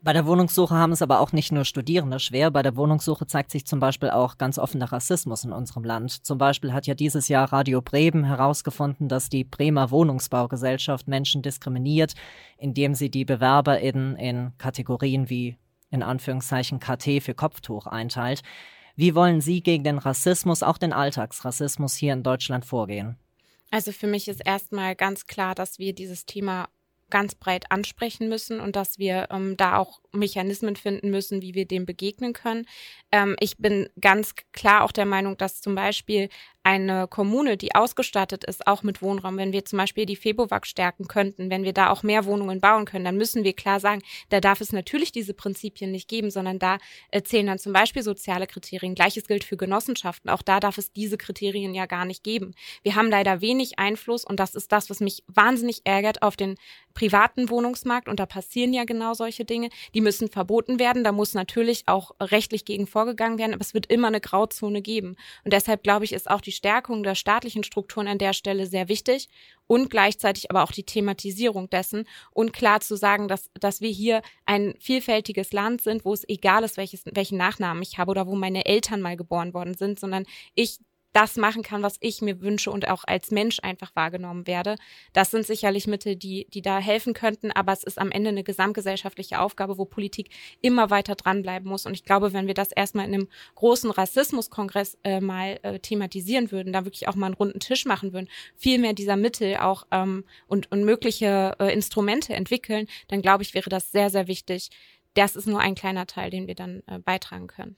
Bei 0.00 0.12
der 0.12 0.26
Wohnungssuche 0.26 0.74
haben 0.74 0.92
es 0.92 1.02
aber 1.02 1.18
auch 1.18 1.32
nicht 1.32 1.50
nur 1.50 1.64
Studierende 1.64 2.20
schwer. 2.20 2.52
Bei 2.52 2.62
der 2.62 2.76
Wohnungssuche 2.76 3.26
zeigt 3.26 3.50
sich 3.50 3.66
zum 3.66 3.80
Beispiel 3.80 4.10
auch 4.10 4.38
ganz 4.38 4.56
offener 4.58 4.92
Rassismus 4.92 5.42
in 5.42 5.52
unserem 5.52 5.82
Land. 5.82 6.24
Zum 6.24 6.38
Beispiel 6.38 6.72
hat 6.72 6.86
ja 6.86 6.94
dieses 6.94 7.26
Jahr 7.26 7.52
Radio 7.52 7.82
Bremen 7.82 8.22
herausgefunden, 8.22 9.08
dass 9.08 9.28
die 9.28 9.42
Bremer 9.42 9.90
Wohnungsbaugesellschaft 9.90 11.08
Menschen 11.08 11.42
diskriminiert, 11.42 12.14
indem 12.58 12.94
sie 12.94 13.10
die 13.10 13.24
BewerberInnen 13.24 14.16
in 14.16 14.52
Kategorien 14.56 15.28
wie 15.30 15.56
in 15.90 16.04
Anführungszeichen 16.04 16.78
KT 16.78 17.22
für 17.22 17.34
Kopftuch 17.34 17.86
einteilt. 17.86 18.42
Wie 18.94 19.14
wollen 19.14 19.40
Sie 19.40 19.62
gegen 19.62 19.84
den 19.84 19.98
Rassismus, 19.98 20.62
auch 20.62 20.78
den 20.78 20.92
Alltagsrassismus 20.92 21.94
hier 21.94 22.12
in 22.12 22.22
Deutschland 22.22 22.64
vorgehen? 22.64 23.16
Also 23.70 23.92
für 23.92 24.06
mich 24.06 24.28
ist 24.28 24.42
erstmal 24.44 24.96
ganz 24.96 25.26
klar, 25.26 25.54
dass 25.54 25.78
wir 25.78 25.94
dieses 25.94 26.26
Thema 26.26 26.68
ganz 27.10 27.34
breit 27.34 27.70
ansprechen 27.70 28.28
müssen 28.28 28.60
und 28.60 28.76
dass 28.76 28.98
wir 28.98 29.28
ähm, 29.30 29.56
da 29.56 29.76
auch 29.76 30.00
Mechanismen 30.12 30.76
finden 30.76 31.10
müssen, 31.10 31.42
wie 31.42 31.54
wir 31.54 31.66
dem 31.66 31.86
begegnen 31.86 32.32
können. 32.32 32.66
Ähm, 33.12 33.36
ich 33.40 33.58
bin 33.58 33.88
ganz 34.00 34.34
klar 34.52 34.84
auch 34.84 34.92
der 34.92 35.06
Meinung, 35.06 35.36
dass 35.36 35.60
zum 35.60 35.74
Beispiel 35.74 36.28
eine 36.68 37.08
Kommune, 37.08 37.56
die 37.56 37.74
ausgestattet 37.74 38.44
ist, 38.44 38.66
auch 38.66 38.82
mit 38.82 39.00
Wohnraum, 39.00 39.38
wenn 39.38 39.54
wir 39.54 39.64
zum 39.64 39.78
Beispiel 39.78 40.04
die 40.04 40.16
Febowag 40.16 40.66
stärken 40.66 41.08
könnten, 41.08 41.48
wenn 41.48 41.64
wir 41.64 41.72
da 41.72 41.88
auch 41.88 42.02
mehr 42.02 42.26
Wohnungen 42.26 42.60
bauen 42.60 42.84
können, 42.84 43.06
dann 43.06 43.16
müssen 43.16 43.42
wir 43.42 43.54
klar 43.54 43.80
sagen, 43.80 44.02
da 44.28 44.38
darf 44.40 44.60
es 44.60 44.70
natürlich 44.70 45.10
diese 45.10 45.32
Prinzipien 45.32 45.90
nicht 45.90 46.08
geben, 46.08 46.30
sondern 46.30 46.58
da 46.58 46.76
äh, 47.10 47.22
zählen 47.22 47.46
dann 47.46 47.58
zum 47.58 47.72
Beispiel 47.72 48.02
soziale 48.02 48.46
Kriterien. 48.46 48.94
Gleiches 48.94 49.26
gilt 49.26 49.44
für 49.44 49.56
Genossenschaften. 49.56 50.28
Auch 50.28 50.42
da 50.42 50.60
darf 50.60 50.76
es 50.76 50.92
diese 50.92 51.16
Kriterien 51.16 51.74
ja 51.74 51.86
gar 51.86 52.04
nicht 52.04 52.22
geben. 52.22 52.52
Wir 52.82 52.96
haben 52.96 53.08
leider 53.08 53.40
wenig 53.40 53.78
Einfluss 53.78 54.26
und 54.26 54.38
das 54.38 54.54
ist 54.54 54.70
das, 54.70 54.90
was 54.90 55.00
mich 55.00 55.22
wahnsinnig 55.26 55.80
ärgert 55.84 56.20
auf 56.20 56.36
den 56.36 56.56
privaten 56.92 57.48
Wohnungsmarkt 57.48 58.08
und 58.08 58.20
da 58.20 58.26
passieren 58.26 58.74
ja 58.74 58.84
genau 58.84 59.14
solche 59.14 59.46
Dinge. 59.46 59.70
Die 59.94 59.97
Die 59.98 60.02
müssen 60.02 60.28
verboten 60.28 60.78
werden. 60.78 61.02
Da 61.02 61.10
muss 61.10 61.34
natürlich 61.34 61.82
auch 61.86 62.12
rechtlich 62.20 62.64
gegen 62.64 62.86
vorgegangen 62.86 63.36
werden, 63.36 63.52
aber 63.52 63.62
es 63.62 63.74
wird 63.74 63.86
immer 63.86 64.06
eine 64.06 64.20
Grauzone 64.20 64.80
geben. 64.80 65.16
Und 65.42 65.52
deshalb 65.52 65.82
glaube 65.82 66.04
ich, 66.04 66.12
ist 66.12 66.30
auch 66.30 66.40
die 66.40 66.52
Stärkung 66.52 67.02
der 67.02 67.16
staatlichen 67.16 67.64
Strukturen 67.64 68.06
an 68.06 68.18
der 68.18 68.32
Stelle 68.32 68.68
sehr 68.68 68.88
wichtig 68.88 69.28
und 69.66 69.90
gleichzeitig 69.90 70.52
aber 70.52 70.62
auch 70.62 70.70
die 70.70 70.84
Thematisierung 70.84 71.68
dessen 71.68 72.06
und 72.30 72.52
klar 72.52 72.78
zu 72.78 72.96
sagen, 72.96 73.26
dass, 73.26 73.50
dass 73.58 73.80
wir 73.80 73.90
hier 73.90 74.22
ein 74.46 74.76
vielfältiges 74.78 75.52
Land 75.52 75.80
sind, 75.80 76.04
wo 76.04 76.12
es 76.12 76.22
egal 76.28 76.62
ist, 76.62 76.76
welches, 76.76 77.02
welchen 77.04 77.36
Nachnamen 77.36 77.82
ich 77.82 77.98
habe 77.98 78.12
oder 78.12 78.28
wo 78.28 78.36
meine 78.36 78.66
Eltern 78.66 79.00
mal 79.00 79.16
geboren 79.16 79.52
worden 79.52 79.74
sind, 79.74 79.98
sondern 79.98 80.26
ich 80.54 80.78
das 81.18 81.36
machen 81.36 81.64
kann, 81.64 81.82
was 81.82 81.96
ich 81.98 82.22
mir 82.22 82.40
wünsche 82.40 82.70
und 82.70 82.86
auch 82.86 83.02
als 83.04 83.32
Mensch 83.32 83.58
einfach 83.64 83.90
wahrgenommen 83.96 84.46
werde. 84.46 84.76
Das 85.12 85.32
sind 85.32 85.44
sicherlich 85.44 85.88
Mittel, 85.88 86.14
die, 86.14 86.46
die 86.54 86.62
da 86.62 86.78
helfen 86.78 87.12
könnten, 87.12 87.50
aber 87.50 87.72
es 87.72 87.82
ist 87.82 87.98
am 87.98 88.12
Ende 88.12 88.28
eine 88.28 88.44
gesamtgesellschaftliche 88.44 89.40
Aufgabe, 89.40 89.78
wo 89.78 89.84
Politik 89.84 90.30
immer 90.60 90.90
weiter 90.90 91.16
dranbleiben 91.16 91.68
muss. 91.68 91.86
Und 91.86 91.94
ich 91.94 92.04
glaube, 92.04 92.32
wenn 92.32 92.46
wir 92.46 92.54
das 92.54 92.70
erstmal 92.70 93.06
in 93.06 93.14
einem 93.14 93.28
großen 93.56 93.90
Rassismuskongress 93.90 94.96
äh, 95.02 95.20
mal 95.20 95.58
äh, 95.64 95.80
thematisieren 95.80 96.52
würden, 96.52 96.72
da 96.72 96.84
wirklich 96.84 97.08
auch 97.08 97.16
mal 97.16 97.26
einen 97.26 97.34
runden 97.34 97.58
Tisch 97.58 97.84
machen 97.84 98.12
würden, 98.12 98.28
viel 98.54 98.78
mehr 98.78 98.92
dieser 98.92 99.16
Mittel 99.16 99.56
auch 99.56 99.88
ähm, 99.90 100.24
und, 100.46 100.70
und 100.70 100.84
mögliche 100.84 101.56
äh, 101.58 101.72
Instrumente 101.72 102.32
entwickeln, 102.32 102.86
dann 103.08 103.22
glaube 103.22 103.42
ich, 103.42 103.54
wäre 103.54 103.70
das 103.70 103.90
sehr, 103.90 104.10
sehr 104.10 104.28
wichtig. 104.28 104.70
Das 105.14 105.34
ist 105.34 105.48
nur 105.48 105.58
ein 105.58 105.74
kleiner 105.74 106.06
Teil, 106.06 106.30
den 106.30 106.46
wir 106.46 106.54
dann 106.54 106.84
äh, 106.86 107.00
beitragen 107.00 107.48
können. 107.48 107.74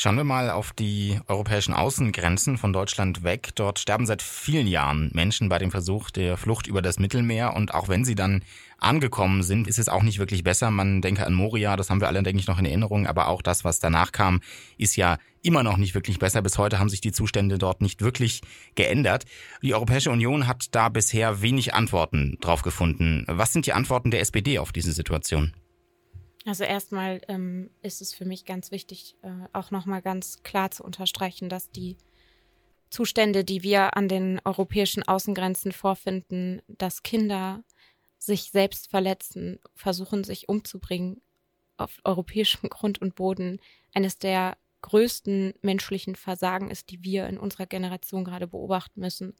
Schauen 0.00 0.16
wir 0.16 0.22
mal 0.22 0.48
auf 0.50 0.72
die 0.72 1.18
europäischen 1.26 1.74
Außengrenzen 1.74 2.56
von 2.56 2.72
Deutschland 2.72 3.24
weg. 3.24 3.48
Dort 3.56 3.80
sterben 3.80 4.06
seit 4.06 4.22
vielen 4.22 4.68
Jahren 4.68 5.10
Menschen 5.12 5.48
bei 5.48 5.58
dem 5.58 5.72
Versuch 5.72 6.10
der 6.10 6.36
Flucht 6.36 6.68
über 6.68 6.82
das 6.82 7.00
Mittelmeer. 7.00 7.56
Und 7.56 7.74
auch 7.74 7.88
wenn 7.88 8.04
sie 8.04 8.14
dann 8.14 8.44
angekommen 8.78 9.42
sind, 9.42 9.66
ist 9.66 9.80
es 9.80 9.88
auch 9.88 10.04
nicht 10.04 10.20
wirklich 10.20 10.44
besser. 10.44 10.70
Man 10.70 11.02
denke 11.02 11.26
an 11.26 11.34
Moria, 11.34 11.74
das 11.74 11.90
haben 11.90 12.00
wir 12.00 12.06
alle, 12.06 12.22
denke 12.22 12.38
ich, 12.38 12.46
noch 12.46 12.60
in 12.60 12.64
Erinnerung. 12.64 13.08
Aber 13.08 13.26
auch 13.26 13.42
das, 13.42 13.64
was 13.64 13.80
danach 13.80 14.12
kam, 14.12 14.40
ist 14.76 14.94
ja 14.94 15.18
immer 15.42 15.64
noch 15.64 15.78
nicht 15.78 15.96
wirklich 15.96 16.20
besser. 16.20 16.42
Bis 16.42 16.58
heute 16.58 16.78
haben 16.78 16.90
sich 16.90 17.00
die 17.00 17.10
Zustände 17.10 17.58
dort 17.58 17.80
nicht 17.80 18.00
wirklich 18.00 18.42
geändert. 18.76 19.24
Die 19.62 19.74
Europäische 19.74 20.12
Union 20.12 20.46
hat 20.46 20.76
da 20.76 20.90
bisher 20.90 21.42
wenig 21.42 21.74
Antworten 21.74 22.38
drauf 22.40 22.62
gefunden. 22.62 23.24
Was 23.26 23.52
sind 23.52 23.66
die 23.66 23.72
Antworten 23.72 24.12
der 24.12 24.20
SPD 24.20 24.60
auf 24.60 24.70
diese 24.70 24.92
Situation? 24.92 25.54
Also 26.48 26.64
erstmal 26.64 27.20
ähm, 27.28 27.68
ist 27.82 28.00
es 28.00 28.14
für 28.14 28.24
mich 28.24 28.46
ganz 28.46 28.70
wichtig, 28.70 29.16
äh, 29.20 29.28
auch 29.52 29.70
nochmal 29.70 30.00
ganz 30.00 30.42
klar 30.44 30.70
zu 30.70 30.82
unterstreichen, 30.82 31.50
dass 31.50 31.70
die 31.70 31.98
Zustände, 32.88 33.44
die 33.44 33.62
wir 33.62 33.98
an 33.98 34.08
den 34.08 34.40
europäischen 34.46 35.02
Außengrenzen 35.02 35.72
vorfinden, 35.72 36.62
dass 36.66 37.02
Kinder 37.02 37.62
sich 38.16 38.50
selbst 38.50 38.88
verletzen, 38.88 39.58
versuchen 39.74 40.24
sich 40.24 40.48
umzubringen 40.48 41.20
auf 41.76 42.00
europäischem 42.04 42.70
Grund 42.70 42.98
und 43.02 43.14
Boden, 43.14 43.60
eines 43.92 44.16
der 44.16 44.56
größten 44.80 45.52
menschlichen 45.60 46.16
Versagen 46.16 46.70
ist, 46.70 46.88
die 46.88 47.04
wir 47.04 47.26
in 47.26 47.36
unserer 47.36 47.66
Generation 47.66 48.24
gerade 48.24 48.46
beobachten 48.46 49.00
müssen 49.00 49.36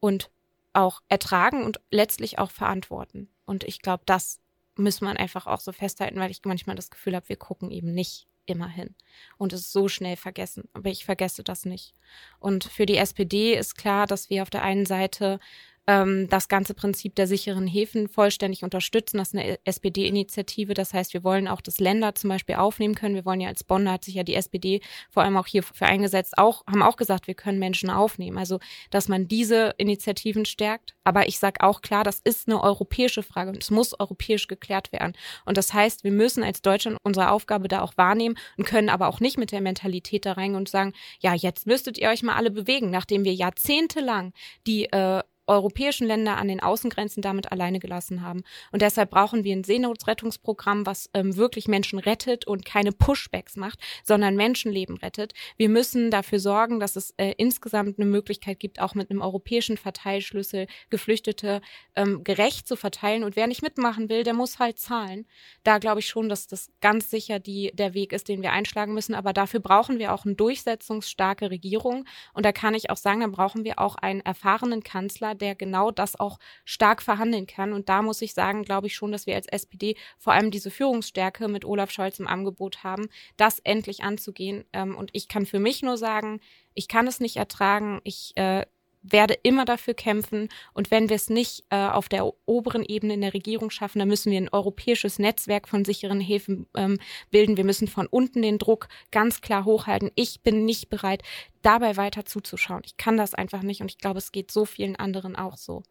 und 0.00 0.30
auch 0.74 1.00
ertragen 1.08 1.64
und 1.64 1.80
letztlich 1.90 2.38
auch 2.38 2.50
verantworten. 2.50 3.30
Und 3.46 3.64
ich 3.64 3.80
glaube, 3.80 4.02
das 4.04 4.42
muss 4.82 5.00
man 5.00 5.16
einfach 5.16 5.46
auch 5.46 5.60
so 5.60 5.72
festhalten, 5.72 6.18
weil 6.18 6.30
ich 6.30 6.40
manchmal 6.44 6.76
das 6.76 6.90
Gefühl 6.90 7.14
habe, 7.16 7.28
wir 7.28 7.36
gucken 7.36 7.70
eben 7.70 7.92
nicht 7.92 8.26
immer 8.46 8.68
hin 8.68 8.94
und 9.38 9.52
es 9.52 9.72
so 9.72 9.88
schnell 9.88 10.16
vergessen. 10.16 10.68
Aber 10.72 10.90
ich 10.90 11.04
vergesse 11.04 11.44
das 11.44 11.64
nicht. 11.64 11.94
Und 12.38 12.64
für 12.64 12.86
die 12.86 12.96
SPD 12.96 13.54
ist 13.54 13.76
klar, 13.76 14.06
dass 14.06 14.30
wir 14.30 14.42
auf 14.42 14.50
der 14.50 14.62
einen 14.62 14.86
Seite 14.86 15.38
ähm, 15.86 16.28
das 16.28 16.48
ganze 16.48 16.74
Prinzip 16.74 17.14
der 17.16 17.26
sicheren 17.26 17.66
Häfen 17.66 18.08
vollständig 18.08 18.62
unterstützen. 18.62 19.18
Das 19.18 19.28
ist 19.28 19.34
eine 19.34 19.58
SPD-Initiative. 19.64 20.74
Das 20.74 20.94
heißt, 20.94 21.12
wir 21.12 21.24
wollen 21.24 21.48
auch, 21.48 21.60
dass 21.60 21.80
Länder 21.80 22.14
zum 22.14 22.30
Beispiel 22.30 22.54
aufnehmen 22.54 22.94
können. 22.94 23.14
Wir 23.14 23.24
wollen 23.24 23.40
ja 23.40 23.48
als 23.48 23.64
Bonn, 23.64 23.90
hat 23.90 24.04
sich 24.04 24.14
ja 24.14 24.22
die 24.22 24.34
SPD 24.34 24.80
vor 25.10 25.22
allem 25.22 25.36
auch 25.36 25.46
hierfür 25.46 25.86
eingesetzt, 25.86 26.38
auch, 26.38 26.64
haben 26.66 26.82
auch 26.82 26.96
gesagt, 26.96 27.26
wir 27.26 27.34
können 27.34 27.58
Menschen 27.58 27.90
aufnehmen. 27.90 28.38
Also, 28.38 28.60
dass 28.90 29.08
man 29.08 29.26
diese 29.26 29.74
Initiativen 29.76 30.44
stärkt. 30.44 30.94
Aber 31.04 31.26
ich 31.26 31.38
sage 31.38 31.60
auch 31.62 31.80
klar, 31.80 32.04
das 32.04 32.20
ist 32.22 32.48
eine 32.48 32.62
europäische 32.62 33.22
Frage 33.22 33.50
und 33.50 33.62
es 33.62 33.70
muss 33.70 33.98
europäisch 33.98 34.46
geklärt 34.46 34.92
werden. 34.92 35.14
Und 35.44 35.56
das 35.56 35.74
heißt, 35.74 36.04
wir 36.04 36.12
müssen 36.12 36.44
als 36.44 36.62
Deutschland 36.62 36.98
unsere 37.02 37.30
Aufgabe 37.30 37.68
da 37.68 37.82
auch 37.82 37.96
wahrnehmen 37.96 38.36
und 38.56 38.66
können 38.66 38.88
aber 38.88 39.08
auch 39.08 39.20
nicht 39.20 39.38
mit 39.38 39.50
der 39.50 39.60
Mentalität 39.60 40.26
da 40.26 40.32
rein 40.32 40.54
und 40.54 40.68
sagen, 40.68 40.92
ja, 41.20 41.34
jetzt 41.34 41.66
müsstet 41.66 41.98
ihr 41.98 42.08
euch 42.08 42.22
mal 42.22 42.36
alle 42.36 42.50
bewegen, 42.50 42.90
nachdem 42.90 43.24
wir 43.24 43.34
jahrzehntelang 43.34 44.32
die 44.66 44.84
äh, 44.84 45.22
europäischen 45.52 46.06
Länder 46.06 46.36
an 46.36 46.48
den 46.48 46.60
Außengrenzen 46.60 47.22
damit 47.22 47.52
alleine 47.52 47.78
gelassen 47.78 48.22
haben. 48.22 48.42
Und 48.70 48.82
deshalb 48.82 49.10
brauchen 49.10 49.44
wir 49.44 49.54
ein 49.54 49.64
Seenotrettungsprogramm, 49.64 50.86
was 50.86 51.10
ähm, 51.14 51.36
wirklich 51.36 51.68
Menschen 51.68 51.98
rettet 51.98 52.46
und 52.46 52.64
keine 52.64 52.92
Pushbacks 52.92 53.56
macht, 53.56 53.78
sondern 54.04 54.36
Menschenleben 54.36 54.96
rettet. 54.96 55.32
Wir 55.56 55.68
müssen 55.68 56.10
dafür 56.10 56.40
sorgen, 56.40 56.80
dass 56.80 56.96
es 56.96 57.12
äh, 57.16 57.34
insgesamt 57.36 57.98
eine 57.98 58.08
Möglichkeit 58.08 58.58
gibt, 58.60 58.80
auch 58.80 58.94
mit 58.94 59.10
einem 59.10 59.22
europäischen 59.22 59.76
Verteilschlüssel 59.76 60.66
Geflüchtete 60.90 61.60
ähm, 61.96 62.24
gerecht 62.24 62.66
zu 62.66 62.76
verteilen. 62.76 63.24
Und 63.24 63.36
wer 63.36 63.46
nicht 63.46 63.62
mitmachen 63.62 64.08
will, 64.08 64.24
der 64.24 64.34
muss 64.34 64.58
halt 64.58 64.78
zahlen. 64.78 65.26
Da 65.64 65.78
glaube 65.78 66.00
ich 66.00 66.08
schon, 66.08 66.28
dass 66.28 66.46
das 66.46 66.70
ganz 66.80 67.10
sicher 67.10 67.38
die, 67.38 67.72
der 67.74 67.94
Weg 67.94 68.12
ist, 68.12 68.28
den 68.28 68.42
wir 68.42 68.52
einschlagen 68.52 68.94
müssen. 68.94 69.14
Aber 69.14 69.32
dafür 69.32 69.60
brauchen 69.60 69.98
wir 69.98 70.12
auch 70.12 70.24
eine 70.24 70.34
durchsetzungsstarke 70.34 71.50
Regierung. 71.50 72.04
Und 72.32 72.46
da 72.46 72.52
kann 72.52 72.74
ich 72.74 72.90
auch 72.90 72.96
sagen, 72.96 73.20
dann 73.20 73.32
brauchen 73.32 73.64
wir 73.64 73.78
auch 73.78 73.96
einen 73.96 74.20
erfahrenen 74.20 74.82
Kanzler, 74.82 75.34
der 75.42 75.54
genau 75.54 75.90
das 75.90 76.18
auch 76.18 76.38
stark 76.64 77.02
verhandeln 77.02 77.46
kann. 77.46 77.72
Und 77.72 77.88
da 77.88 78.00
muss 78.00 78.22
ich 78.22 78.32
sagen, 78.32 78.64
glaube 78.64 78.86
ich 78.86 78.94
schon, 78.94 79.12
dass 79.12 79.26
wir 79.26 79.34
als 79.34 79.46
SPD 79.48 79.96
vor 80.18 80.32
allem 80.32 80.50
diese 80.50 80.70
Führungsstärke 80.70 81.48
mit 81.48 81.64
Olaf 81.64 81.90
Scholz 81.90 82.18
im 82.18 82.26
Angebot 82.26 82.84
haben, 82.84 83.08
das 83.36 83.58
endlich 83.58 84.02
anzugehen. 84.02 84.64
Ähm, 84.72 84.96
und 84.96 85.10
ich 85.12 85.28
kann 85.28 85.44
für 85.44 85.58
mich 85.58 85.82
nur 85.82 85.98
sagen, 85.98 86.40
ich 86.74 86.88
kann 86.88 87.06
es 87.06 87.20
nicht 87.20 87.36
ertragen. 87.36 88.00
Ich 88.04 88.32
äh, 88.36 88.64
werde 89.02 89.34
immer 89.42 89.64
dafür 89.64 89.94
kämpfen. 89.94 90.48
Und 90.72 90.90
wenn 90.90 91.08
wir 91.08 91.16
es 91.16 91.28
nicht 91.28 91.64
äh, 91.70 91.76
auf 91.76 92.08
der 92.08 92.30
oberen 92.46 92.84
Ebene 92.84 93.14
in 93.14 93.20
der 93.20 93.34
Regierung 93.34 93.70
schaffen, 93.70 93.98
dann 93.98 94.08
müssen 94.08 94.30
wir 94.30 94.38
ein 94.40 94.48
europäisches 94.48 95.18
Netzwerk 95.18 95.68
von 95.68 95.84
sicheren 95.84 96.20
Häfen 96.20 96.66
ähm, 96.76 96.98
bilden. 97.30 97.56
Wir 97.56 97.64
müssen 97.64 97.88
von 97.88 98.06
unten 98.06 98.42
den 98.42 98.58
Druck 98.58 98.88
ganz 99.10 99.40
klar 99.40 99.64
hochhalten. 99.64 100.10
Ich 100.14 100.42
bin 100.42 100.64
nicht 100.64 100.88
bereit, 100.88 101.22
dabei 101.62 101.96
weiter 101.96 102.24
zuzuschauen. 102.24 102.82
Ich 102.84 102.96
kann 102.96 103.16
das 103.16 103.34
einfach 103.34 103.62
nicht 103.62 103.80
und 103.80 103.90
ich 103.90 103.98
glaube, 103.98 104.18
es 104.18 104.32
geht 104.32 104.50
so 104.50 104.64
vielen 104.64 104.96
anderen 104.96 105.36
auch 105.36 105.56
so. 105.56 105.82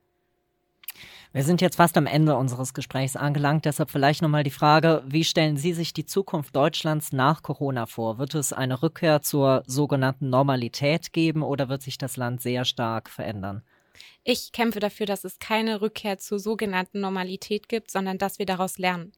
Wir 1.33 1.43
sind 1.43 1.61
jetzt 1.61 1.77
fast 1.77 1.95
am 1.95 2.07
Ende 2.07 2.35
unseres 2.35 2.73
Gesprächs 2.73 3.15
angelangt, 3.15 3.63
deshalb 3.63 3.89
vielleicht 3.89 4.21
nochmal 4.21 4.43
die 4.43 4.49
Frage, 4.49 5.01
wie 5.07 5.23
stellen 5.23 5.55
Sie 5.55 5.71
sich 5.71 5.93
die 5.93 6.05
Zukunft 6.05 6.53
Deutschlands 6.53 7.13
nach 7.13 7.41
Corona 7.41 7.85
vor? 7.85 8.17
Wird 8.17 8.35
es 8.35 8.51
eine 8.51 8.83
Rückkehr 8.83 9.21
zur 9.21 9.63
sogenannten 9.65 10.29
Normalität 10.29 11.13
geben 11.13 11.41
oder 11.41 11.69
wird 11.69 11.83
sich 11.83 11.97
das 11.97 12.17
Land 12.17 12.41
sehr 12.41 12.65
stark 12.65 13.09
verändern? 13.09 13.63
Ich 14.25 14.51
kämpfe 14.51 14.81
dafür, 14.81 15.05
dass 15.05 15.23
es 15.23 15.39
keine 15.39 15.79
Rückkehr 15.79 16.17
zur 16.17 16.37
sogenannten 16.37 16.99
Normalität 16.99 17.69
gibt, 17.69 17.91
sondern 17.91 18.17
dass 18.17 18.37
wir 18.37 18.45
daraus 18.45 18.77
lernen. 18.77 19.13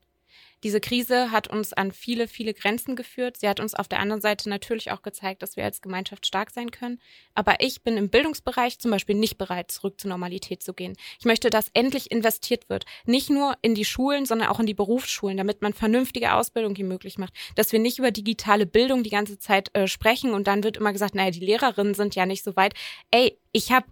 Diese 0.64 0.80
Krise 0.80 1.32
hat 1.32 1.50
uns 1.50 1.74
an 1.74 1.92
viele, 1.92 2.28
viele 2.28 2.54
Grenzen 2.54 2.96
geführt. 2.96 3.38
Sie 3.38 3.50
hat 3.50 3.60
uns 3.60 3.76
auf 3.76 3.90
der 3.90 4.00
anderen 4.00 4.22
Seite 4.22 4.50
natürlich 4.50 4.92
auch 4.92 5.02
gezeigt, 5.02 5.44
dass 5.44 5.58
wir 5.58 5.66
als 5.66 5.82
Gemeinschaft 5.82 6.26
stark 6.26 6.52
sein 6.52 6.72
können. 6.72 7.00
Aber 7.36 7.56
ich 7.60 7.84
bin 7.84 7.98
im 7.98 8.10
Bildungsbereich 8.10 8.80
zum 8.80 8.92
Beispiel 8.92 9.16
nicht 9.16 9.38
bereit, 9.38 9.72
zurück 9.72 10.00
zur 10.00 10.10
Normalität 10.10 10.64
zu 10.64 10.74
gehen. 10.74 10.96
Ich 11.20 11.26
möchte, 11.26 11.50
dass 11.50 11.70
endlich 11.74 12.12
investiert 12.12 12.70
wird. 12.70 12.86
Nicht 13.06 13.30
nur 13.30 13.56
in 13.62 13.76
die 13.76 13.86
Schulen, 13.86 14.26
sondern 14.26 14.48
auch 14.48 14.60
in 14.60 14.66
die 14.66 14.74
Berufsschulen, 14.74 15.36
damit 15.36 15.62
man 15.62 15.74
vernünftige 15.74 16.34
Ausbildung 16.34 16.76
hier 16.76 16.86
möglich 16.86 17.18
macht. 17.18 17.34
Dass 17.56 17.74
wir 17.74 17.80
nicht 17.80 18.00
über 18.00 18.12
digitale 18.12 18.66
Bildung 18.66 19.04
die 19.04 19.10
ganze 19.10 19.38
Zeit 19.38 19.70
äh, 19.76 19.88
sprechen 19.88 20.34
und 20.34 20.48
dann 20.48 20.64
wird 20.64 20.78
immer 20.78 20.94
gesagt, 20.94 21.14
naja, 21.14 21.32
die 21.32 21.46
Lehrerinnen 21.46 21.94
sind 21.94 22.16
ja 22.16 22.26
nicht 22.26 22.44
so 22.44 22.56
weit. 22.56 22.74
Ey, 23.12 23.38
ich 23.52 23.72
habe 23.72 23.88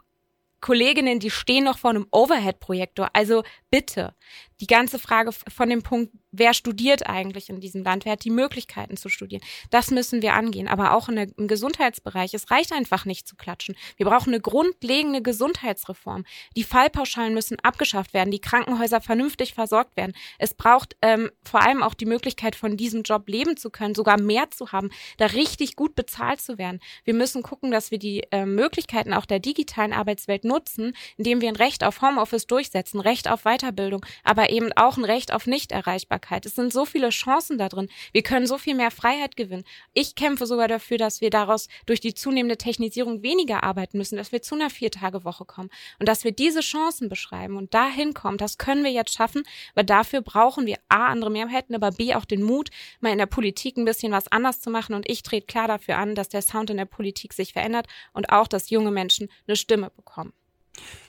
Kolleginnen, 0.62 1.20
die 1.20 1.32
stehen 1.32 1.64
noch 1.64 1.80
vor 1.80 1.90
einem 1.90 2.08
Overhead-Projektor. 2.12 3.10
Also 3.14 3.44
bitte, 3.72 4.16
die 4.62 4.68
ganze 4.68 5.00
Frage 5.00 5.32
von 5.32 5.70
dem 5.70 5.82
Punkt, 5.82 6.14
wer 6.32 6.54
studiert 6.54 7.08
eigentlich 7.08 7.50
in 7.50 7.60
diesem 7.60 7.84
Land, 7.84 8.06
wer 8.06 8.14
hat 8.14 8.24
die 8.24 8.30
Möglichkeiten 8.30 8.96
zu 8.96 9.10
studieren, 9.10 9.44
das 9.70 9.92
müssen 9.92 10.22
wir 10.22 10.34
angehen. 10.34 10.68
Aber 10.68 10.94
auch 10.94 11.10
der, 11.10 11.28
im 11.36 11.48
Gesundheitsbereich, 11.48 12.34
es 12.34 12.52
reicht 12.52 12.72
einfach 12.72 13.06
nicht 13.06 13.28
zu 13.28 13.36
klatschen. 13.36 13.76
Wir 13.98 14.06
brauchen 14.06 14.30
eine 14.30 14.40
grundlegende 14.40 15.22
Gesundheitsreform. 15.22 16.24
Die 16.56 16.64
Fallpauschalen 16.64 17.34
müssen 17.34 17.60
abgeschafft 17.60 18.14
werden, 18.14 18.32
die 18.32 18.40
Krankenhäuser 18.40 19.02
vernünftig 19.02 19.54
versorgt 19.54 19.98
werden. 19.98 20.14
Es 20.38 20.54
braucht 20.54 20.96
ähm, 21.02 21.32
vor 21.44 21.62
allem 21.62 21.82
auch 21.82 21.96
die 21.96 22.06
Möglichkeit, 22.06 22.56
von 22.56 22.78
diesem 22.78 23.02
Job 23.02 23.28
leben 23.28 23.58
zu 23.58 23.72
können, 23.72 23.96
sogar 23.96 24.22
mehr 24.22 24.52
zu 24.52 24.72
haben, 24.72 24.92
da 25.18 25.26
richtig 25.26 25.76
gut 25.76 25.96
bezahlt 25.96 26.40
zu 26.40 26.60
werden. 26.60 26.80
Wir 27.04 27.16
müssen 27.16 27.42
gucken, 27.42 27.72
dass 27.72 27.90
wir 27.90 27.98
die 27.98 28.24
äh, 28.32 28.46
Möglichkeiten 28.46 29.14
auch 29.14 29.26
der 29.26 29.40
digitalen 29.40 29.92
Arbeitswelt 29.92 30.44
nutzen, 30.44 30.94
indem 31.18 31.42
wir 31.42 31.50
ein 31.50 31.56
Recht 31.56 31.84
auf 31.84 32.02
Homeoffice 32.02 32.46
durchsetzen, 32.46 33.00
Recht 33.00 33.28
auf 33.30 33.44
Weiterbildung, 33.44 34.06
aber 34.24 34.51
eben 34.52 34.72
auch 34.74 34.98
ein 34.98 35.06
Recht 35.06 35.34
auf 35.34 35.48
Nichterreichbarkeit. 35.48 36.46
Es 36.46 36.56
sind 36.56 36.72
so 36.72 36.86
viele 36.86 37.10
Chancen 37.10 37.58
da 37.58 37.70
drin. 37.70 37.90
Wir 38.12 38.22
können 38.22 38.46
so 38.46 38.58
viel 38.58 38.76
mehr 38.76 38.92
Freiheit 38.92 39.36
gewinnen. 39.36 39.64
Ich 39.94 40.16
kämpfe 40.16 40.46
sogar 40.46 40.68
dafür, 40.68 40.98
dass 40.98 41.22
wir 41.22 41.30
daraus 41.30 41.68
durch 41.86 42.00
die 42.00 42.14
zunehmende 42.14 42.58
Technisierung 42.58 43.24
weniger 43.24 43.64
arbeiten 43.64 43.98
müssen, 43.98 44.18
dass 44.18 44.32
wir 44.32 44.42
zu 44.42 44.56
einer 44.56 44.70
Viertagewoche 44.70 45.46
kommen 45.46 45.70
und 46.00 46.08
dass 46.08 46.24
wir 46.24 46.32
diese 46.32 46.62
Chancen 46.62 47.10
beschreiben 47.10 47.58
und 47.58 47.74
dahin 47.74 48.14
kommen. 48.14 48.38
Das 48.38 48.58
können 48.58 48.84
wir 48.84 48.92
jetzt 48.92 49.14
schaffen, 49.14 49.44
weil 49.74 49.86
dafür 49.86 50.22
brauchen 50.22 50.66
wir 50.66 50.78
A, 50.90 51.08
andere 51.08 51.32
Mehrheiten, 51.32 51.74
aber 51.74 51.92
B, 51.92 52.14
auch 52.14 52.26
den 52.26 52.44
Mut, 52.44 52.70
mal 53.00 53.12
in 53.12 53.18
der 53.18 53.26
Politik 53.26 53.78
ein 53.78 53.86
bisschen 53.86 54.12
was 54.12 54.32
anders 54.32 54.60
zu 54.60 54.70
machen. 54.70 54.94
Und 54.94 55.10
ich 55.10 55.24
trete 55.24 55.48
klar 55.48 55.68
dafür 55.68 55.98
an, 55.98 56.16
dass 56.16 56.30
der 56.30 56.42
Sound 56.42 56.70
in 56.70 56.78
der 56.78 56.86
Politik 56.86 57.34
sich 57.34 57.54
verändert 57.54 57.88
und 58.14 58.32
auch, 58.32 58.48
dass 58.48 58.70
junge 58.70 58.92
Menschen 58.92 59.30
eine 59.48 59.56
Stimme 59.56 59.90
bekommen. 59.90 60.34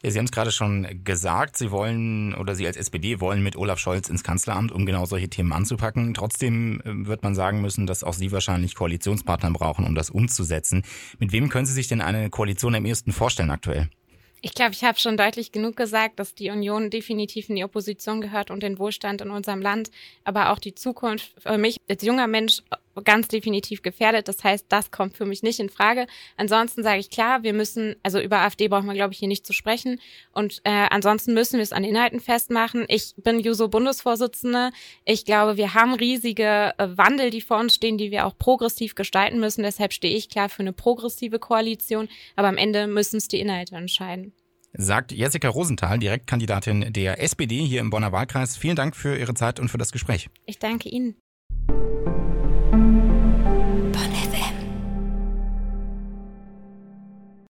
Ja, 0.02 0.10
Sie 0.10 0.18
haben 0.18 0.24
es 0.24 0.32
gerade 0.32 0.50
schon 0.50 1.04
gesagt, 1.04 1.56
Sie 1.56 1.70
wollen 1.70 2.34
oder 2.34 2.54
Sie 2.54 2.66
als 2.66 2.76
SPD 2.76 3.20
wollen 3.20 3.42
mit 3.42 3.56
Olaf 3.56 3.78
Scholz 3.78 4.08
ins 4.08 4.24
Kanzleramt, 4.24 4.72
um 4.72 4.86
genau 4.86 5.06
solche 5.06 5.28
Themen 5.28 5.52
anzupacken. 5.52 6.14
Trotzdem 6.14 6.80
äh, 6.80 7.06
wird 7.06 7.22
man 7.22 7.34
sagen 7.34 7.60
müssen, 7.60 7.86
dass 7.86 8.04
auch 8.04 8.14
Sie 8.14 8.32
wahrscheinlich 8.32 8.74
Koalitionspartner 8.74 9.50
brauchen, 9.52 9.86
um 9.86 9.94
das 9.94 10.10
umzusetzen. 10.10 10.82
Mit 11.18 11.32
wem 11.32 11.48
können 11.48 11.66
Sie 11.66 11.72
sich 11.72 11.88
denn 11.88 12.00
eine 12.00 12.30
Koalition 12.30 12.74
am 12.74 12.84
ehesten 12.84 13.12
vorstellen 13.12 13.50
aktuell? 13.50 13.88
Ich 14.44 14.54
glaube, 14.54 14.72
ich 14.72 14.82
habe 14.82 14.98
schon 14.98 15.16
deutlich 15.16 15.52
genug 15.52 15.76
gesagt, 15.76 16.18
dass 16.18 16.34
die 16.34 16.50
Union 16.50 16.90
definitiv 16.90 17.48
in 17.48 17.54
die 17.54 17.62
Opposition 17.62 18.20
gehört 18.20 18.50
und 18.50 18.64
den 18.64 18.76
Wohlstand 18.80 19.20
in 19.20 19.30
unserem 19.30 19.62
Land, 19.62 19.92
aber 20.24 20.50
auch 20.50 20.58
die 20.58 20.74
Zukunft 20.74 21.32
für 21.38 21.58
mich 21.58 21.76
als 21.88 22.02
junger 22.02 22.26
Mensch 22.26 22.60
ganz 23.04 23.28
definitiv 23.28 23.82
gefährdet. 23.82 24.28
Das 24.28 24.42
heißt, 24.44 24.66
das 24.68 24.90
kommt 24.90 25.16
für 25.16 25.24
mich 25.24 25.42
nicht 25.42 25.60
in 25.60 25.68
Frage. 25.68 26.06
Ansonsten 26.36 26.82
sage 26.82 27.00
ich 27.00 27.10
klar, 27.10 27.42
wir 27.42 27.52
müssen, 27.52 27.96
also 28.02 28.20
über 28.20 28.40
AfD 28.40 28.68
braucht 28.68 28.84
man, 28.84 28.96
glaube 28.96 29.12
ich, 29.12 29.18
hier 29.18 29.28
nicht 29.28 29.46
zu 29.46 29.52
sprechen. 29.52 30.00
Und 30.32 30.60
äh, 30.64 30.86
ansonsten 30.90 31.34
müssen 31.34 31.54
wir 31.54 31.62
es 31.62 31.72
an 31.72 31.84
Inhalten 31.84 32.20
festmachen. 32.20 32.84
Ich 32.88 33.14
bin 33.16 33.40
Juso-Bundesvorsitzende. 33.40 34.70
Ich 35.04 35.24
glaube, 35.24 35.56
wir 35.56 35.74
haben 35.74 35.94
riesige 35.94 36.74
äh, 36.78 36.88
Wandel, 36.96 37.30
die 37.30 37.40
vor 37.40 37.58
uns 37.58 37.74
stehen, 37.74 37.98
die 37.98 38.10
wir 38.10 38.26
auch 38.26 38.36
progressiv 38.36 38.94
gestalten 38.94 39.40
müssen. 39.40 39.62
Deshalb 39.62 39.92
stehe 39.92 40.16
ich 40.16 40.28
klar 40.28 40.48
für 40.48 40.60
eine 40.60 40.72
progressive 40.72 41.38
Koalition. 41.38 42.08
Aber 42.36 42.48
am 42.48 42.56
Ende 42.56 42.86
müssen 42.86 43.16
es 43.16 43.28
die 43.28 43.40
Inhalte 43.40 43.76
entscheiden 43.76 44.32
sagt 44.74 45.12
Jessica 45.12 45.48
Rosenthal, 45.48 45.98
Direktkandidatin 45.98 46.92
der 46.92 47.22
SPD 47.22 47.64
hier 47.64 47.80
im 47.80 47.90
Bonner 47.90 48.12
Wahlkreis. 48.12 48.56
Vielen 48.56 48.76
Dank 48.76 48.96
für 48.96 49.16
Ihre 49.16 49.34
Zeit 49.34 49.60
und 49.60 49.68
für 49.68 49.78
das 49.78 49.92
Gespräch. 49.92 50.28
Ich 50.46 50.58
danke 50.58 50.88
Ihnen. 50.88 51.16